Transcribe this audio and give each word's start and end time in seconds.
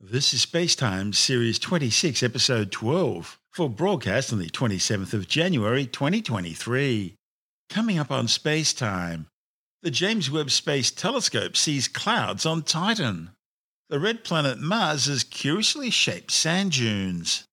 This 0.00 0.34
is 0.34 0.44
Spacetime 0.44 1.14
Series 1.14 1.58
26, 1.58 2.22
Episode 2.22 2.70
12, 2.72 3.38
for 3.52 3.70
broadcast 3.70 4.32
on 4.32 4.38
the 4.38 4.50
27th 4.50 5.14
of 5.14 5.28
January 5.28 5.86
2023. 5.86 7.14
Coming 7.70 7.98
up 7.98 8.10
on 8.10 8.26
Spacetime, 8.26 9.26
the 9.82 9.90
James 9.90 10.30
Webb 10.30 10.50
Space 10.50 10.90
Telescope 10.90 11.56
sees 11.56 11.88
clouds 11.88 12.44
on 12.44 12.62
Titan. 12.62 13.30
The 13.88 14.00
red 14.00 14.24
planet 14.24 14.58
Mars 14.58 15.06
has 15.06 15.24
curiously 15.24 15.90
shaped 15.90 16.32
sand 16.32 16.72
dunes. 16.72 17.44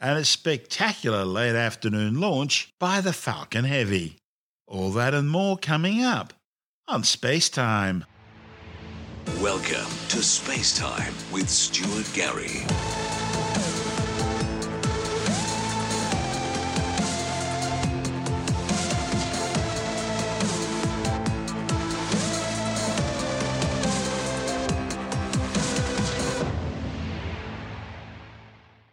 And 0.00 0.18
a 0.18 0.24
spectacular 0.24 1.24
late 1.24 1.54
afternoon 1.54 2.18
launch 2.20 2.70
by 2.80 3.00
the 3.00 3.12
Falcon 3.12 3.64
Heavy. 3.64 4.16
All 4.66 4.90
that 4.92 5.14
and 5.14 5.30
more 5.30 5.56
coming 5.56 6.02
up 6.02 6.32
on 6.88 7.02
Spacetime. 7.02 8.04
Welcome 9.40 9.90
to 10.08 10.20
Space 10.20 10.76
Time 10.76 11.14
with 11.30 11.48
Stuart 11.48 12.10
Gary. 12.12 12.64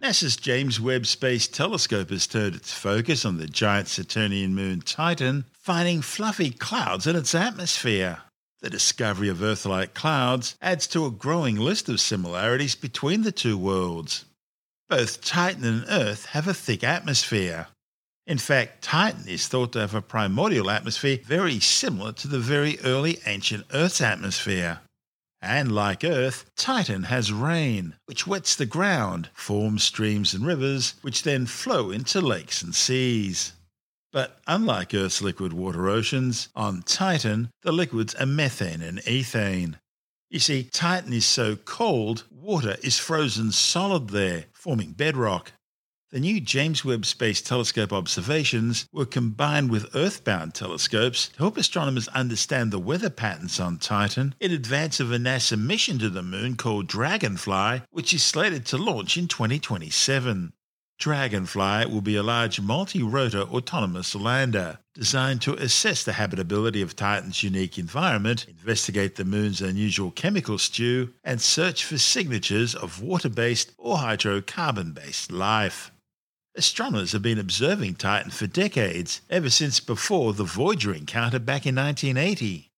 NASA's 0.02 0.38
James 0.38 0.80
Webb 0.80 1.08
Space 1.08 1.48
Telescope 1.48 2.12
has 2.12 2.28
turned 2.28 2.56
its 2.56 2.72
focus 2.72 3.26
on 3.26 3.38
the 3.38 3.48
giant 3.48 3.88
Saturnian 3.88 4.54
moon 4.54 4.82
Titan, 4.82 5.46
finding 5.54 6.02
fluffy 6.02 6.52
clouds 6.52 7.08
in 7.08 7.16
its 7.16 7.34
atmosphere. 7.34 8.20
The 8.62 8.70
discovery 8.70 9.30
of 9.30 9.42
Earth 9.42 9.66
like 9.66 9.94
clouds 9.94 10.58
adds 10.62 10.86
to 10.88 11.06
a 11.06 11.12
growing 11.12 11.56
list 11.56 11.88
of 11.88 12.02
similarities 12.02 12.76
between 12.76 13.24
the 13.24 13.32
two 13.32 13.58
worlds. 13.58 14.26
Both 14.90 15.22
Titan 15.22 15.64
and 15.64 15.86
Earth 15.88 16.26
have 16.28 16.48
a 16.48 16.54
thick 16.54 16.84
atmosphere. 16.84 17.68
In 18.28 18.38
fact, 18.38 18.84
Titan 18.84 19.28
is 19.28 19.48
thought 19.48 19.72
to 19.74 19.80
have 19.80 19.96
a 19.96 20.02
primordial 20.02 20.70
atmosphere 20.70 21.20
very 21.24 21.60
similar 21.60 22.12
to 22.14 22.28
the 22.28 22.40
very 22.40 22.80
early 22.82 23.20
ancient 23.26 23.66
Earth's 23.74 24.02
atmosphere. 24.02 24.82
And 25.42 25.72
like 25.72 26.04
Earth, 26.04 26.52
Titan 26.58 27.04
has 27.04 27.32
rain, 27.32 27.96
which 28.08 28.28
wets 28.28 28.56
the 28.56 28.66
ground, 28.66 29.30
forms 29.34 29.84
streams 29.84 30.34
and 30.34 30.46
rivers, 30.46 30.96
which 31.02 31.24
then 31.24 31.46
flow 31.46 31.92
into 31.92 32.20
lakes 32.20 32.62
and 32.62 32.76
seas. 32.76 33.54
But 34.12 34.40
unlike 34.48 34.94
Earth's 34.94 35.22
liquid 35.22 35.54
water 35.54 35.88
oceans, 35.88 36.50
on 36.56 36.82
Titan, 36.82 37.52
the 37.62 37.72
liquids 37.72 38.16
are 38.16 38.26
methane 38.26 38.82
and 38.82 39.00
ethane. 39.00 39.76
You 40.30 40.40
see, 40.40 40.64
Titan 40.64 41.14
is 41.14 41.26
so 41.26 41.56
cold, 41.56 42.24
water 42.32 42.78
is 42.82 42.98
frozen 42.98 43.52
solid 43.52 44.10
there, 44.10 44.46
forming 44.54 44.94
bedrock. 44.94 45.54
The 46.12 46.20
new 46.20 46.42
James 46.42 46.84
Webb 46.84 47.06
Space 47.06 47.40
Telescope 47.40 47.94
observations 47.94 48.88
were 48.92 49.06
combined 49.06 49.70
with 49.70 49.96
Earthbound 49.96 50.56
telescopes 50.56 51.28
to 51.28 51.38
help 51.38 51.56
astronomers 51.56 52.08
understand 52.08 52.72
the 52.72 52.80
weather 52.80 53.12
patterns 53.12 53.60
on 53.60 53.78
Titan 53.78 54.34
in 54.40 54.52
advance 54.52 55.00
of 55.00 55.12
a 55.12 55.18
NASA 55.18 55.60
mission 55.60 56.00
to 56.00 56.10
the 56.10 56.24
moon 56.24 56.56
called 56.56 56.88
Dragonfly, 56.88 57.84
which 57.92 58.12
is 58.12 58.24
slated 58.24 58.66
to 58.68 58.78
launch 58.78 59.18
in 59.18 59.28
2027. 59.28 60.52
Dragonfly 61.00 61.86
will 61.86 62.02
be 62.02 62.18
a 62.18 62.24
large 62.24 62.60
multi 62.60 63.02
rotor 63.02 63.44
autonomous 63.44 64.16
lander 64.16 64.80
designed 64.94 65.42
to 65.44 65.54
assess 65.54 66.04
the 66.04 66.12
habitability 66.14 66.82
of 66.82 66.94
Titan's 66.94 67.42
unique 67.42 67.78
environment, 67.78 68.46
investigate 68.50 69.16
the 69.16 69.24
moon's 69.24 69.62
unusual 69.62 70.12
chemical 70.12 70.58
stew, 70.58 71.14
and 71.24 71.42
search 71.42 71.86
for 71.86 71.98
signatures 71.98 72.76
of 72.76 73.02
water 73.02 73.30
based 73.30 73.72
or 73.78 74.00
hydrocarbon 74.00 74.94
based 74.94 75.32
life. 75.32 75.90
Astronomers 76.56 77.14
have 77.14 77.22
been 77.22 77.40
observing 77.40 77.96
Titan 77.96 78.32
for 78.32 78.48
decades, 78.48 79.22
ever 79.30 79.50
since 79.50 79.80
before 79.80 80.34
the 80.34 80.44
Voyager 80.44 80.94
encounter 80.94 81.40
back 81.40 81.66
in 81.66 81.76
1980. 81.76 82.69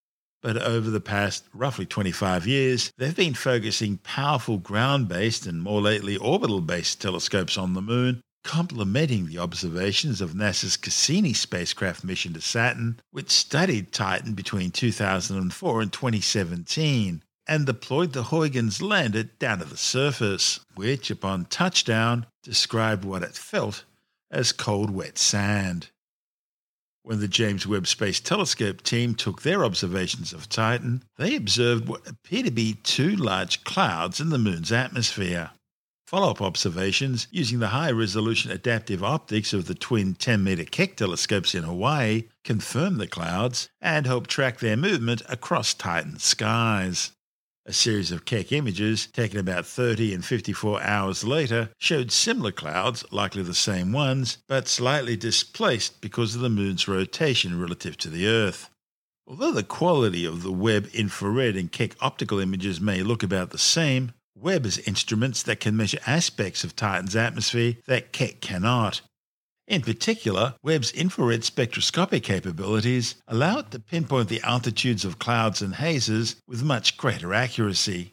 But 0.41 0.57
over 0.57 0.89
the 0.89 0.99
past 0.99 1.45
roughly 1.53 1.85
25 1.85 2.47
years, 2.47 2.91
they've 2.97 3.15
been 3.15 3.35
focusing 3.35 3.97
powerful 3.97 4.57
ground 4.57 5.07
based 5.07 5.45
and 5.45 5.61
more 5.61 5.81
lately 5.81 6.17
orbital 6.17 6.61
based 6.61 6.99
telescopes 6.99 7.57
on 7.57 7.73
the 7.73 7.81
Moon, 7.81 8.21
complementing 8.43 9.27
the 9.27 9.37
observations 9.37 10.19
of 10.19 10.33
NASA's 10.33 10.77
Cassini 10.77 11.33
spacecraft 11.33 12.03
mission 12.03 12.33
to 12.33 12.41
Saturn, 12.41 12.99
which 13.11 13.29
studied 13.29 13.91
Titan 13.91 14.33
between 14.33 14.71
2004 14.71 15.81
and 15.81 15.93
2017 15.93 17.21
and 17.47 17.65
deployed 17.65 18.13
the 18.13 18.23
Huygens 18.23 18.81
lander 18.81 19.23
down 19.23 19.59
to 19.59 19.65
the 19.65 19.77
surface, 19.77 20.59
which, 20.75 21.11
upon 21.11 21.45
touchdown, 21.45 22.25
described 22.43 23.03
what 23.03 23.23
it 23.23 23.35
felt 23.35 23.83
as 24.31 24.51
cold, 24.51 24.89
wet 24.89 25.17
sand. 25.17 25.89
When 27.03 27.19
the 27.19 27.27
James 27.27 27.65
Webb 27.65 27.87
Space 27.87 28.19
Telescope 28.19 28.83
team 28.83 29.15
took 29.15 29.41
their 29.41 29.65
observations 29.65 30.33
of 30.33 30.47
Titan, 30.47 31.03
they 31.17 31.35
observed 31.35 31.87
what 31.87 32.07
appear 32.07 32.43
to 32.43 32.51
be 32.51 32.75
two 32.83 33.15
large 33.15 33.63
clouds 33.63 34.21
in 34.21 34.29
the 34.29 34.37
Moon's 34.37 34.71
atmosphere. 34.71 35.49
Follow 36.05 36.29
up 36.29 36.41
observations 36.41 37.27
using 37.31 37.57
the 37.57 37.69
high 37.69 37.89
resolution 37.89 38.51
adaptive 38.51 39.03
optics 39.03 39.51
of 39.51 39.65
the 39.65 39.73
twin 39.73 40.13
10 40.13 40.43
meter 40.43 40.63
Keck 40.63 40.95
telescopes 40.95 41.55
in 41.55 41.63
Hawaii 41.63 42.25
confirmed 42.43 42.99
the 42.99 43.07
clouds 43.07 43.69
and 43.81 44.05
helped 44.05 44.29
track 44.29 44.59
their 44.59 44.77
movement 44.77 45.23
across 45.27 45.73
Titan's 45.73 46.23
skies. 46.23 47.13
A 47.71 47.73
series 47.73 48.11
of 48.11 48.25
Keck 48.25 48.51
images, 48.51 49.07
taken 49.13 49.39
about 49.39 49.65
30 49.65 50.13
and 50.13 50.25
54 50.25 50.83
hours 50.83 51.23
later, 51.23 51.69
showed 51.77 52.11
similar 52.11 52.51
clouds, 52.51 53.05
likely 53.11 53.43
the 53.43 53.53
same 53.53 53.93
ones, 53.93 54.39
but 54.49 54.67
slightly 54.67 55.15
displaced 55.15 56.01
because 56.01 56.35
of 56.35 56.41
the 56.41 56.49
Moon's 56.49 56.89
rotation 56.89 57.57
relative 57.57 57.95
to 57.99 58.09
the 58.09 58.27
Earth. 58.27 58.69
Although 59.25 59.53
the 59.53 59.63
quality 59.63 60.25
of 60.25 60.43
the 60.43 60.51
Webb 60.51 60.89
infrared 60.93 61.55
and 61.55 61.71
Keck 61.71 61.95
optical 62.01 62.39
images 62.39 62.81
may 62.81 63.03
look 63.03 63.23
about 63.23 63.51
the 63.51 63.57
same, 63.57 64.11
Webb 64.35 64.65
has 64.65 64.77
instruments 64.79 65.41
that 65.43 65.61
can 65.61 65.77
measure 65.77 65.99
aspects 66.05 66.65
of 66.65 66.75
Titan's 66.75 67.15
atmosphere 67.15 67.77
that 67.87 68.11
Keck 68.11 68.41
cannot, 68.41 68.99
in 69.71 69.81
particular, 69.81 70.53
Webb's 70.61 70.91
infrared 70.91 71.45
spectroscopic 71.45 72.23
capabilities 72.23 73.15
allow 73.25 73.59
it 73.59 73.71
to 73.71 73.79
pinpoint 73.79 74.27
the 74.27 74.41
altitudes 74.41 75.05
of 75.05 75.17
clouds 75.17 75.61
and 75.61 75.75
hazes 75.75 76.35
with 76.45 76.61
much 76.61 76.97
greater 76.97 77.33
accuracy. 77.33 78.11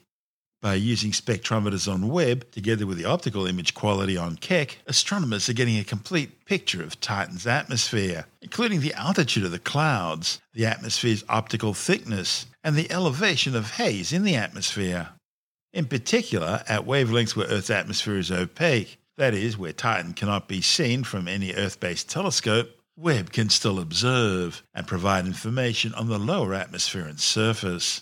By 0.61 0.75
using 0.75 1.11
spectrometers 1.11 1.91
on 1.91 2.07
Webb, 2.07 2.49
together 2.51 2.87
with 2.87 2.97
the 2.97 3.03
optical 3.03 3.45
image 3.45 3.73
quality 3.73 4.15
on 4.15 4.37
Keck, 4.37 4.77
astronomers 4.87 5.49
are 5.49 5.53
getting 5.53 5.77
a 5.77 5.83
complete 5.83 6.45
picture 6.45 6.81
of 6.81 7.01
Titan's 7.01 7.45
atmosphere, 7.45 8.25
including 8.41 8.79
the 8.79 8.93
altitude 8.93 9.43
of 9.43 9.51
the 9.51 9.59
clouds, 9.59 10.39
the 10.53 10.65
atmosphere's 10.65 11.25
optical 11.27 11.73
thickness, 11.73 12.45
and 12.63 12.77
the 12.77 12.89
elevation 12.89 13.53
of 13.53 13.71
haze 13.71 14.13
in 14.13 14.23
the 14.23 14.35
atmosphere. 14.35 15.09
In 15.73 15.87
particular, 15.87 16.63
at 16.69 16.85
wavelengths 16.85 17.35
where 17.35 17.47
Earth's 17.47 17.69
atmosphere 17.69 18.17
is 18.17 18.31
opaque, 18.31 18.97
that 19.19 19.33
is, 19.33 19.57
where 19.57 19.73
Titan 19.73 20.13
cannot 20.13 20.47
be 20.47 20.61
seen 20.61 21.03
from 21.03 21.27
any 21.27 21.53
Earth 21.53 21.79
based 21.79 22.09
telescope, 22.09 22.71
Webb 22.97 23.31
can 23.31 23.49
still 23.49 23.79
observe 23.79 24.63
and 24.73 24.87
provide 24.87 25.25
information 25.25 25.93
on 25.93 26.07
the 26.07 26.17
lower 26.17 26.53
atmosphere 26.53 27.05
and 27.05 27.19
surface. 27.19 28.01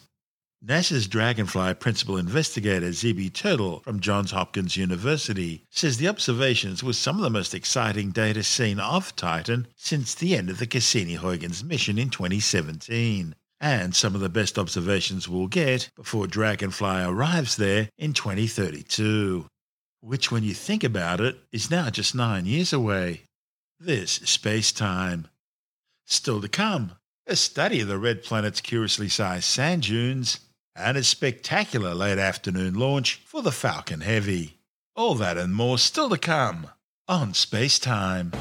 NASA's 0.63 1.07
Dragonfly 1.07 1.75
principal 1.75 2.17
investigator 2.17 2.89
Zibi 2.89 3.31
Turtle 3.31 3.81
from 3.81 3.99
Johns 3.99 4.31
Hopkins 4.31 4.77
University 4.77 5.63
says 5.71 5.97
the 5.97 6.07
observations 6.07 6.83
were 6.83 6.93
some 6.93 7.17
of 7.17 7.23
the 7.23 7.29
most 7.29 7.53
exciting 7.53 8.11
data 8.11 8.43
seen 8.43 8.79
of 8.79 9.15
Titan 9.15 9.67
since 9.75 10.15
the 10.15 10.35
end 10.35 10.49
of 10.49 10.59
the 10.59 10.65
Cassini 10.67 11.15
Huygens 11.15 11.63
mission 11.63 11.97
in 11.97 12.09
2017, 12.09 13.35
and 13.59 13.95
some 13.95 14.15
of 14.15 14.21
the 14.21 14.29
best 14.29 14.57
observations 14.57 15.27
we'll 15.27 15.47
get 15.47 15.89
before 15.95 16.27
Dragonfly 16.27 17.03
arrives 17.03 17.55
there 17.57 17.89
in 17.97 18.13
2032 18.13 19.47
which, 20.01 20.31
when 20.31 20.43
you 20.43 20.53
think 20.53 20.83
about 20.83 21.19
it, 21.19 21.37
is 21.51 21.71
now 21.71 21.89
just 21.89 22.15
nine 22.15 22.45
years 22.45 22.73
away. 22.73 23.23
This 23.79 24.21
is 24.21 24.29
space 24.29 24.71
time. 24.71 25.27
Still 26.05 26.41
to 26.41 26.47
come, 26.47 26.93
a 27.27 27.35
study 27.35 27.81
of 27.81 27.87
the 27.87 27.97
red 27.97 28.23
planet's 28.23 28.61
curiously 28.61 29.09
sized 29.09 29.45
sand 29.45 29.83
dunes, 29.83 30.39
and 30.75 30.97
a 30.97 31.03
spectacular 31.03 31.93
late 31.93 32.19
afternoon 32.19 32.75
launch 32.75 33.15
for 33.25 33.41
the 33.41 33.51
Falcon 33.51 34.01
Heavy. 34.01 34.59
All 34.95 35.15
that 35.15 35.37
and 35.37 35.53
more 35.53 35.77
still 35.77 36.09
to 36.09 36.17
come 36.17 36.67
on 37.07 37.33
Space 37.33 37.79
Time. 37.79 38.31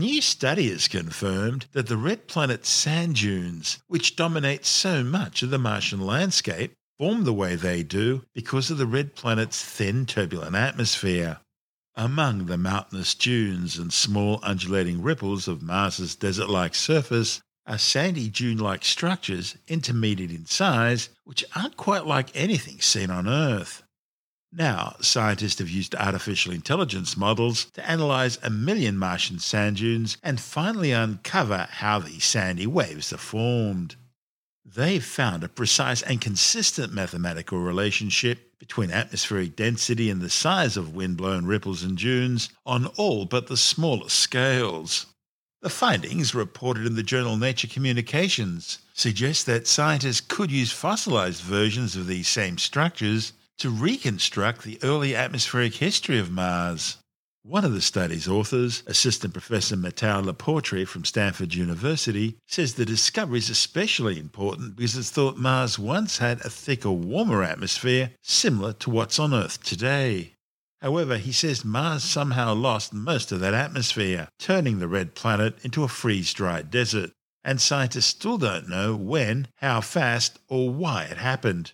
New 0.00 0.22
study 0.22 0.70
has 0.70 0.88
confirmed 0.88 1.66
that 1.72 1.86
the 1.86 1.96
red 1.98 2.26
planet's 2.26 2.70
sand 2.70 3.16
dunes, 3.16 3.80
which 3.86 4.16
dominate 4.16 4.64
so 4.64 5.04
much 5.04 5.42
of 5.42 5.50
the 5.50 5.58
Martian 5.58 6.00
landscape, 6.00 6.72
form 6.98 7.24
the 7.24 7.34
way 7.34 7.54
they 7.54 7.82
do 7.82 8.24
because 8.34 8.70
of 8.70 8.78
the 8.78 8.86
red 8.86 9.14
planet's 9.14 9.62
thin, 9.62 10.06
turbulent 10.06 10.56
atmosphere. 10.56 11.40
Among 11.96 12.46
the 12.46 12.56
mountainous 12.56 13.14
dunes 13.14 13.76
and 13.76 13.92
small 13.92 14.40
undulating 14.42 15.02
ripples 15.02 15.46
of 15.46 15.60
Mars's 15.60 16.14
desert 16.14 16.48
like 16.48 16.74
surface 16.74 17.42
are 17.66 17.76
sandy 17.76 18.30
dune 18.30 18.56
like 18.56 18.86
structures, 18.86 19.58
intermediate 19.68 20.30
in 20.30 20.46
size, 20.46 21.10
which 21.24 21.44
aren't 21.54 21.76
quite 21.76 22.06
like 22.06 22.34
anything 22.34 22.80
seen 22.80 23.10
on 23.10 23.28
Earth. 23.28 23.82
Now, 24.52 24.96
scientists 25.00 25.60
have 25.60 25.70
used 25.70 25.94
artificial 25.94 26.52
intelligence 26.52 27.16
models 27.16 27.66
to 27.74 27.88
analyze 27.88 28.36
a 28.42 28.50
million 28.50 28.98
Martian 28.98 29.38
sand 29.38 29.76
dunes 29.76 30.16
and 30.24 30.40
finally 30.40 30.90
uncover 30.90 31.68
how 31.70 32.00
these 32.00 32.24
sandy 32.24 32.66
waves 32.66 33.12
are 33.12 33.18
formed. 33.18 33.94
They've 34.64 35.04
found 35.04 35.44
a 35.44 35.48
precise 35.48 36.02
and 36.02 36.20
consistent 36.20 36.92
mathematical 36.92 37.58
relationship 37.58 38.58
between 38.58 38.90
atmospheric 38.90 39.54
density 39.54 40.10
and 40.10 40.20
the 40.20 40.28
size 40.28 40.76
of 40.76 40.94
wind-blown 40.94 41.46
ripples 41.46 41.84
and 41.84 41.96
dunes 41.96 42.50
on 42.66 42.86
all 42.96 43.26
but 43.26 43.46
the 43.46 43.56
smallest 43.56 44.18
scales. 44.18 45.06
The 45.62 45.70
findings, 45.70 46.34
reported 46.34 46.86
in 46.86 46.96
the 46.96 47.02
journal 47.02 47.36
Nature 47.36 47.68
Communications, 47.68 48.78
suggest 48.94 49.46
that 49.46 49.68
scientists 49.68 50.20
could 50.20 50.50
use 50.50 50.72
fossilized 50.72 51.42
versions 51.42 51.94
of 51.96 52.06
these 52.06 52.28
same 52.28 52.58
structures 52.58 53.32
to 53.60 53.68
reconstruct 53.68 54.62
the 54.62 54.78
early 54.82 55.14
atmospheric 55.14 55.74
history 55.74 56.18
of 56.18 56.30
Mars. 56.30 56.96
One 57.42 57.62
of 57.62 57.74
the 57.74 57.82
study's 57.82 58.26
authors, 58.26 58.82
Assistant 58.86 59.34
Professor 59.34 59.76
Matteo 59.76 60.22
Lapôtre 60.22 60.88
from 60.88 61.04
Stanford 61.04 61.52
University, 61.52 62.38
says 62.46 62.74
the 62.74 62.86
discovery 62.86 63.36
is 63.36 63.50
especially 63.50 64.18
important 64.18 64.76
because 64.76 64.96
it's 64.96 65.10
thought 65.10 65.36
Mars 65.36 65.78
once 65.78 66.18
had 66.18 66.40
a 66.40 66.48
thicker, 66.48 66.90
warmer 66.90 67.42
atmosphere 67.42 68.12
similar 68.22 68.72
to 68.72 68.88
what's 68.88 69.18
on 69.18 69.34
Earth 69.34 69.62
today. 69.62 70.32
However, 70.80 71.18
he 71.18 71.32
says 71.32 71.62
Mars 71.62 72.02
somehow 72.02 72.54
lost 72.54 72.94
most 72.94 73.30
of 73.30 73.40
that 73.40 73.52
atmosphere, 73.52 74.28
turning 74.38 74.78
the 74.78 74.88
red 74.88 75.14
planet 75.14 75.62
into 75.62 75.84
a 75.84 75.88
freeze 75.88 76.32
dried 76.32 76.70
desert, 76.70 77.10
and 77.44 77.60
scientists 77.60 78.06
still 78.06 78.38
don't 78.38 78.70
know 78.70 78.96
when, 78.96 79.48
how 79.56 79.82
fast, 79.82 80.38
or 80.48 80.70
why 80.70 81.04
it 81.04 81.18
happened. 81.18 81.72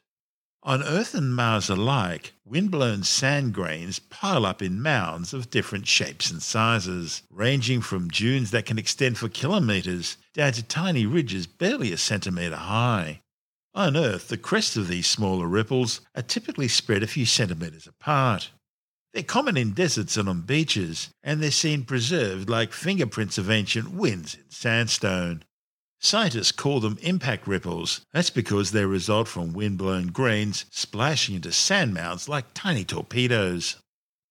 On 0.66 0.82
Earth 0.82 1.14
and 1.14 1.32
Mars 1.32 1.70
alike, 1.70 2.32
wind-blown 2.44 3.04
sand 3.04 3.54
grains 3.54 4.00
pile 4.00 4.44
up 4.44 4.60
in 4.60 4.82
mounds 4.82 5.32
of 5.32 5.48
different 5.48 5.86
shapes 5.86 6.28
and 6.28 6.42
sizes, 6.42 7.22
ranging 7.30 7.80
from 7.80 8.08
dunes 8.08 8.50
that 8.50 8.66
can 8.66 8.76
extend 8.76 9.16
for 9.16 9.28
kilometres 9.28 10.16
down 10.34 10.50
to 10.54 10.64
tiny 10.64 11.06
ridges 11.06 11.46
barely 11.46 11.92
a 11.92 11.96
centimetre 11.96 12.56
high. 12.56 13.20
On 13.74 13.96
Earth, 13.96 14.26
the 14.26 14.36
crests 14.36 14.76
of 14.76 14.88
these 14.88 15.06
smaller 15.06 15.46
ripples 15.46 16.00
are 16.16 16.22
typically 16.22 16.66
spread 16.66 17.04
a 17.04 17.06
few 17.06 17.26
centimetres 17.26 17.86
apart. 17.86 18.50
They're 19.12 19.22
common 19.22 19.56
in 19.56 19.70
deserts 19.72 20.16
and 20.16 20.28
on 20.28 20.40
beaches, 20.40 21.10
and 21.22 21.40
they're 21.40 21.52
seen 21.52 21.84
preserved 21.84 22.50
like 22.50 22.72
fingerprints 22.72 23.38
of 23.38 23.52
ancient 23.52 23.92
winds 23.92 24.34
in 24.34 24.50
sandstone. 24.50 25.44
Scientists 26.06 26.53
call 26.53 26.79
them 26.79 27.00
impact 27.03 27.49
ripples. 27.49 28.03
That's 28.12 28.31
because 28.31 28.70
they 28.70 28.85
result 28.85 29.26
from 29.26 29.53
wind-blown 29.53 30.06
grains 30.12 30.64
splashing 30.70 31.35
into 31.35 31.50
sand 31.50 31.94
mounds 31.94 32.29
like 32.29 32.55
tiny 32.55 32.85
torpedoes. 32.85 33.75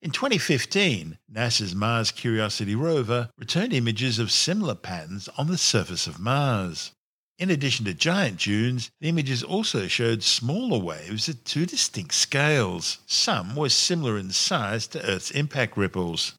In 0.01 0.11
2015, 0.11 1.17
NASA's 1.29 1.75
Mars 1.75 2.11
Curiosity 2.11 2.75
rover 2.75 3.29
returned 3.37 3.73
images 3.73 4.19
of 4.19 4.31
similar 4.31 4.73
patterns 4.73 5.27
on 5.37 5.47
the 5.47 5.57
surface 5.57 6.07
of 6.07 6.17
Mars. 6.17 6.91
In 7.37 7.49
addition 7.49 7.83
to 7.87 7.93
giant 7.93 8.39
dunes, 8.39 8.89
the 9.01 9.09
images 9.09 9.43
also 9.43 9.89
showed 9.89 10.23
smaller 10.23 10.79
waves 10.79 11.27
at 11.27 11.43
two 11.43 11.65
distinct 11.65 12.13
scales. 12.13 12.99
Some 13.05 13.53
were 13.53 13.67
similar 13.67 14.17
in 14.17 14.31
size 14.31 14.87
to 14.87 15.05
Earth's 15.05 15.31
impact 15.31 15.75
ripples, 15.75 16.35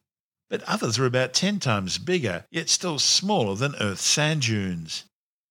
but 0.49 0.63
others 0.63 0.97
were 0.97 1.05
about 1.05 1.35
10 1.35 1.59
times 1.59 1.99
bigger, 1.99 2.45
yet 2.49 2.69
still 2.69 2.97
smaller 2.97 3.55
than 3.55 3.75
Earth's 3.75 4.03
sand 4.03 4.41
dunes 4.41 5.03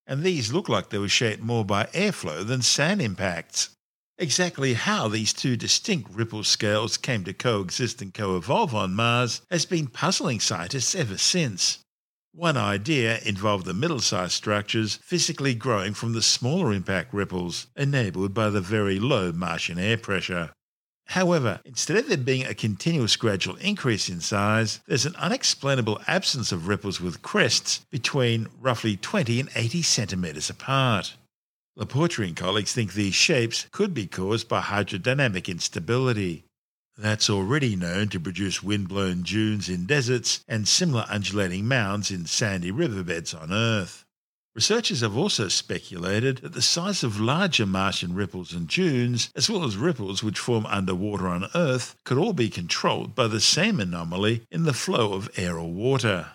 and 0.07 0.23
these 0.23 0.53
look 0.53 0.69
like 0.69 0.91
they 0.91 0.99
were 0.99 1.09
shaped 1.09 1.43
more 1.43 1.65
by 1.65 1.85
airflow 1.87 2.47
than 2.47 2.63
sand 2.63 3.03
impacts. 3.03 3.71
Exactly 4.19 4.75
how 4.75 5.09
these 5.09 5.33
two 5.33 5.57
distinct 5.57 6.11
ripple 6.11 6.43
scales 6.43 6.97
came 6.97 7.25
to 7.25 7.35
coexist 7.35 8.01
and 8.01 8.15
co 8.15 8.37
evolve 8.37 8.75
on 8.75 8.95
Mars 8.95 9.43
has 9.51 9.67
been 9.67 9.89
puzzling 9.89 10.41
scientists 10.41 10.95
ever 10.95 11.19
since. 11.19 11.81
One 12.33 12.57
idea 12.57 13.19
involved 13.25 13.67
the 13.67 13.75
middle 13.75 14.01
sized 14.01 14.33
structures 14.33 14.97
physically 15.03 15.55
growing 15.55 15.95
from 15.95 16.13
the 16.13 16.23
smaller 16.23 16.73
impact 16.73 17.13
ripples, 17.13 17.67
enabled 17.77 18.33
by 18.33 18.51
the 18.51 18.61
very 18.61 18.99
low 18.99 19.33
Martian 19.33 19.79
air 19.79 19.97
pressure. 19.99 20.53
However, 21.11 21.61
instead 21.65 21.97
of 21.97 22.09
there 22.09 22.17
being 22.17 22.45
a 22.45 22.55
continuous 22.55 23.17
gradual 23.17 23.57
increase 23.57 24.09
in 24.09 24.21
size, 24.21 24.81
there's 24.87 25.07
an 25.07 25.17
unexplainable 25.17 26.01
absence 26.07 26.51
of 26.51 26.67
ripples 26.67 27.01
with 27.01 27.23
crests 27.23 27.87
between 27.91 28.49
roughly 28.61 28.97
20 28.97 29.41
and 29.41 29.51
80 29.55 29.83
centimetres 29.83 30.51
apart. 30.51 31.15
Lapôtre 31.79 32.27
and 32.27 32.37
colleagues 32.37 32.73
think 32.73 32.93
these 32.93 33.15
shapes 33.15 33.67
could 33.71 33.93
be 33.93 34.07
caused 34.07 34.49
by 34.49 34.61
hydrodynamic 34.61 35.47
instability. 35.49 36.45
That's 36.97 37.29
already 37.29 37.77
known 37.77 38.09
to 38.09 38.21
produce 38.21 38.63
wind-blown 38.63 39.23
dunes 39.23 39.69
in 39.69 39.85
deserts 39.85 40.43
and 40.49 40.67
similar 40.67 41.05
undulating 41.09 41.69
mounds 41.69 42.11
in 42.11 42.25
sandy 42.25 42.71
riverbeds 42.71 43.35
on 43.35 43.53
Earth. 43.53 44.06
Researchers 44.57 45.03
have 45.03 45.19
also 45.19 45.49
speculated 45.49 46.39
that 46.39 46.55
the 46.55 46.63
size 46.63 47.05
of 47.05 47.21
larger 47.21 47.67
Martian 47.67 48.15
ripples 48.15 48.55
and 48.55 48.67
dunes, 48.67 49.29
as 49.37 49.51
well 49.51 49.65
as 49.65 49.77
ripples 49.77 50.23
which 50.23 50.39
form 50.39 50.65
underwater 50.65 51.29
on 51.29 51.51
Earth, 51.55 51.95
could 52.05 52.17
all 52.17 52.33
be 52.33 52.49
controlled 52.49 53.15
by 53.15 53.27
the 53.27 53.39
same 53.39 53.79
anomaly 53.79 54.47
in 54.51 54.63
the 54.63 54.73
flow 54.73 55.13
of 55.13 55.29
air 55.37 55.59
or 55.59 55.71
water. 55.71 56.29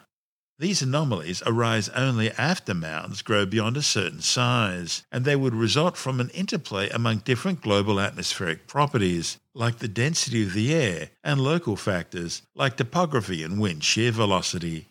These 0.59 0.83
anomalies 0.83 1.41
arise 1.47 1.89
only 1.89 2.29
after 2.33 2.75
mounds 2.75 3.23
grow 3.23 3.47
beyond 3.47 3.75
a 3.75 3.81
certain 3.81 4.21
size, 4.21 5.01
and 5.11 5.25
they 5.25 5.35
would 5.35 5.55
result 5.55 5.97
from 5.97 6.19
an 6.19 6.29
interplay 6.29 6.89
among 6.89 7.25
different 7.25 7.61
global 7.61 7.99
atmospheric 7.99 8.67
properties, 8.67 9.39
like 9.55 9.79
the 9.79 9.87
density 9.87 10.43
of 10.43 10.53
the 10.53 10.71
air, 10.71 11.09
and 11.23 11.41
local 11.41 11.75
factors, 11.75 12.43
like 12.53 12.77
topography 12.77 13.41
and 13.41 13.59
wind 13.59 13.83
shear 13.83 14.11
velocity. 14.11 14.90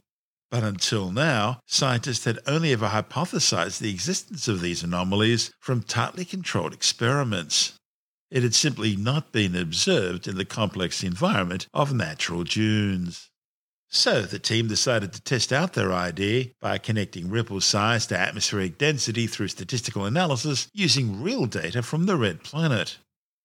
But 0.50 0.64
until 0.64 1.12
now, 1.12 1.60
scientists 1.66 2.24
had 2.24 2.40
only 2.46 2.72
ever 2.72 2.88
hypothesized 2.88 3.78
the 3.78 3.90
existence 3.90 4.48
of 4.48 4.60
these 4.60 4.82
anomalies 4.82 5.52
from 5.60 5.82
tightly 5.82 6.24
controlled 6.24 6.74
experiments. 6.74 7.74
It 8.30 8.42
had 8.42 8.54
simply 8.54 8.96
not 8.96 9.32
been 9.32 9.54
observed 9.54 10.26
in 10.26 10.36
the 10.36 10.44
complex 10.44 11.04
environment 11.04 11.68
of 11.72 11.92
natural 11.92 12.44
dunes. 12.44 13.30
So 13.92 14.22
the 14.22 14.38
team 14.38 14.68
decided 14.68 15.12
to 15.12 15.20
test 15.20 15.52
out 15.52 15.72
their 15.72 15.92
idea 15.92 16.46
by 16.60 16.78
connecting 16.78 17.28
ripple 17.28 17.60
size 17.60 18.06
to 18.06 18.18
atmospheric 18.18 18.78
density 18.78 19.26
through 19.26 19.48
statistical 19.48 20.04
analysis 20.04 20.68
using 20.72 21.22
real 21.22 21.46
data 21.46 21.82
from 21.82 22.06
the 22.06 22.16
red 22.16 22.44
planet. 22.44 22.98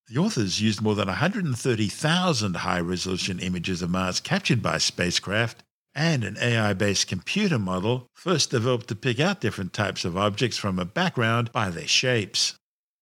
The 0.07 0.19
authors 0.19 0.61
used 0.61 0.83
more 0.83 0.93
than 0.93 1.07
130,000 1.07 2.55
high 2.57 2.79
resolution 2.79 3.39
images 3.39 3.81
of 3.81 3.89
Mars 3.89 4.19
captured 4.19 4.61
by 4.61 4.77
spacecraft 4.77 5.63
and 5.95 6.23
an 6.23 6.37
AI 6.39 6.73
based 6.73 7.07
computer 7.07 7.57
model 7.57 8.07
first 8.13 8.51
developed 8.51 8.87
to 8.89 8.95
pick 8.95 9.19
out 9.19 9.41
different 9.41 9.73
types 9.73 10.03
of 10.03 10.17
objects 10.17 10.57
from 10.57 10.77
a 10.77 10.85
background 10.85 11.51
by 11.51 11.69
their 11.69 11.87
shapes. 11.87 12.55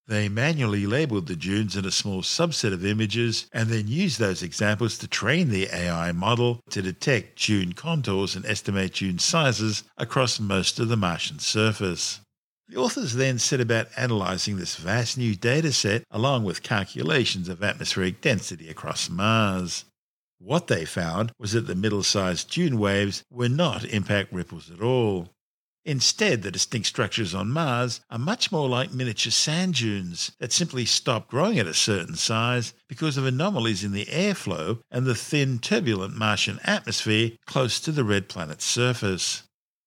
They 0.06 0.28
manually 0.28 0.86
labeled 0.86 1.28
the 1.28 1.36
dunes 1.36 1.78
in 1.78 1.86
a 1.86 1.92
small 1.92 2.22
subset 2.22 2.74
of 2.74 2.86
images 2.86 3.48
and 3.54 3.70
then 3.70 3.88
used 3.88 4.20
those 4.20 4.44
examples 4.44 4.98
to 4.98 5.08
train 5.08 5.50
the 5.50 5.70
AI 5.74 6.12
model 6.12 6.60
to 6.72 6.82
detect 6.82 7.42
dune 7.42 7.74
contours 7.74 8.36
and 8.36 8.46
estimate 8.46 8.96
dune 8.96 9.20
sizes 9.20 9.84
across 9.98 10.42
most 10.42 10.78
of 10.80 10.90
the 10.90 10.98
Martian 10.98 11.40
surface. 11.40 12.20
The 12.68 12.78
authors 12.78 13.14
then 13.14 13.40
set 13.40 13.62
about 13.62 13.88
analysing 13.96 14.58
this 14.58 14.76
vast 14.76 15.18
new 15.18 15.36
dataset 15.36 16.04
along 16.12 16.44
with 16.44 16.64
calculations 16.64 17.48
of 17.48 17.64
atmospheric 17.64 18.20
density 18.20 18.68
across 18.70 19.10
Mars. 19.10 19.86
What 20.46 20.68
they 20.68 20.84
found 20.84 21.32
was 21.40 21.54
that 21.54 21.68
the 21.68 21.74
middle 21.74 22.04
sized 22.04 22.52
dune 22.52 22.78
waves 22.78 23.24
were 23.32 23.48
not 23.48 23.86
impact 23.86 24.34
ripples 24.34 24.70
at 24.70 24.82
all. 24.82 25.30
Instead, 25.86 26.42
the 26.42 26.52
distinct 26.52 26.86
structures 26.90 27.34
on 27.34 27.50
Mars 27.50 28.02
are 28.10 28.20
much 28.20 28.52
more 28.52 28.68
like 28.68 28.92
miniature 28.92 29.32
sand 29.32 29.76
dunes 29.76 30.34
that 30.40 30.52
simply 30.52 30.84
stop 30.84 31.30
growing 31.30 31.60
at 31.60 31.66
a 31.66 31.74
certain 31.74 32.18
size 32.18 32.74
because 32.90 33.16
of 33.16 33.26
anomalies 33.26 33.86
in 33.86 33.94
the 33.94 34.06
airflow 34.08 34.82
and 34.92 35.06
the 35.06 35.16
thin, 35.16 35.60
turbulent 35.60 36.14
Martian 36.14 36.60
atmosphere 36.66 37.32
close 37.46 37.80
to 37.80 37.94
the 37.94 38.04
red 38.04 38.28
planet's 38.28 38.66
surface. 38.66 39.44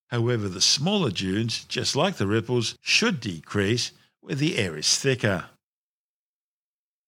However, 0.08 0.48
the 0.48 0.62
smaller 0.62 1.10
dunes, 1.10 1.64
just 1.64 1.94
like 1.94 2.16
the 2.16 2.26
ripples, 2.26 2.78
should 2.80 3.20
decrease 3.20 3.92
where 4.20 4.36
the 4.36 4.56
air 4.56 4.74
is 4.78 4.96
thicker. 4.96 5.50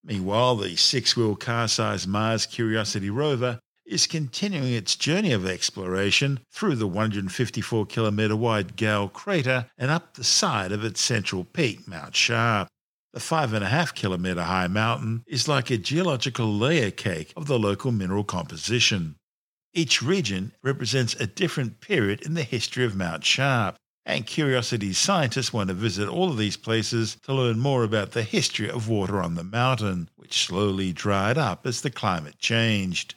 Meanwhile, 0.05 0.57
the 0.57 0.77
six 0.77 1.17
wheel 1.17 1.37
car 1.37 1.69
sized 1.69 2.09
Mars 2.09 2.47
Curiosity 2.47 3.11
rover 3.11 3.61
is 3.89 4.07
continuing 4.07 4.73
its 4.73 4.97
journey 4.97 5.33
of 5.33 5.47
exploration 5.47 6.41
through 6.53 6.77
the 6.77 6.87
154 6.87 7.87
kilometre 7.87 8.37
wide 8.37 8.77
Gale 8.77 9.09
crater 9.09 9.67
and 9.79 9.91
up 9.91 10.15
the 10.15 10.25
side 10.25 10.73
of 10.73 10.85
its 10.85 11.01
central 11.01 11.45
peak, 11.45 11.89
Mount 11.89 12.15
Sharp. 12.15 12.69
The 13.15 13.21
five 13.21 13.55
and 13.55 13.65
a 13.65 13.69
half 13.69 13.95
kilometre 13.95 14.43
high 14.43 14.69
mountain 14.69 15.25
is 15.27 15.49
like 15.49 15.71
a 15.71 15.79
geological 15.79 16.53
layer 16.53 16.91
cake 16.91 17.33
of 17.37 17.47
the 17.47 17.59
local 17.59 17.91
mineral 17.91 18.25
composition. 18.25 19.17
Each 19.73 20.03
region 20.03 20.53
represents 20.63 21.15
a 21.15 21.27
different 21.27 21.81
period 21.81 22.21
in 22.23 22.35
the 22.35 22.43
history 22.43 22.85
of 22.85 22.95
Mount 22.95 23.25
Sharp, 23.25 23.77
and 24.09 24.27
Curiosity 24.27 24.95
scientists 24.95 25.53
want 25.53 25.69
to 25.69 25.75
visit 25.75 26.09
all 26.09 26.31
of 26.31 26.39
these 26.39 26.57
places 26.57 27.19
to 27.25 27.35
learn 27.35 27.59
more 27.59 27.85
about 27.85 28.13
the 28.13 28.23
history 28.23 28.71
of 28.71 28.89
water 28.89 29.21
on 29.21 29.35
the 29.35 29.45
mountain, 29.45 30.09
which 30.17 30.47
slowly 30.47 30.95
dried 30.95 31.37
up 31.37 31.67
as 31.67 31.83
the 31.83 31.91
climate 31.91 32.39
changed. 32.39 33.15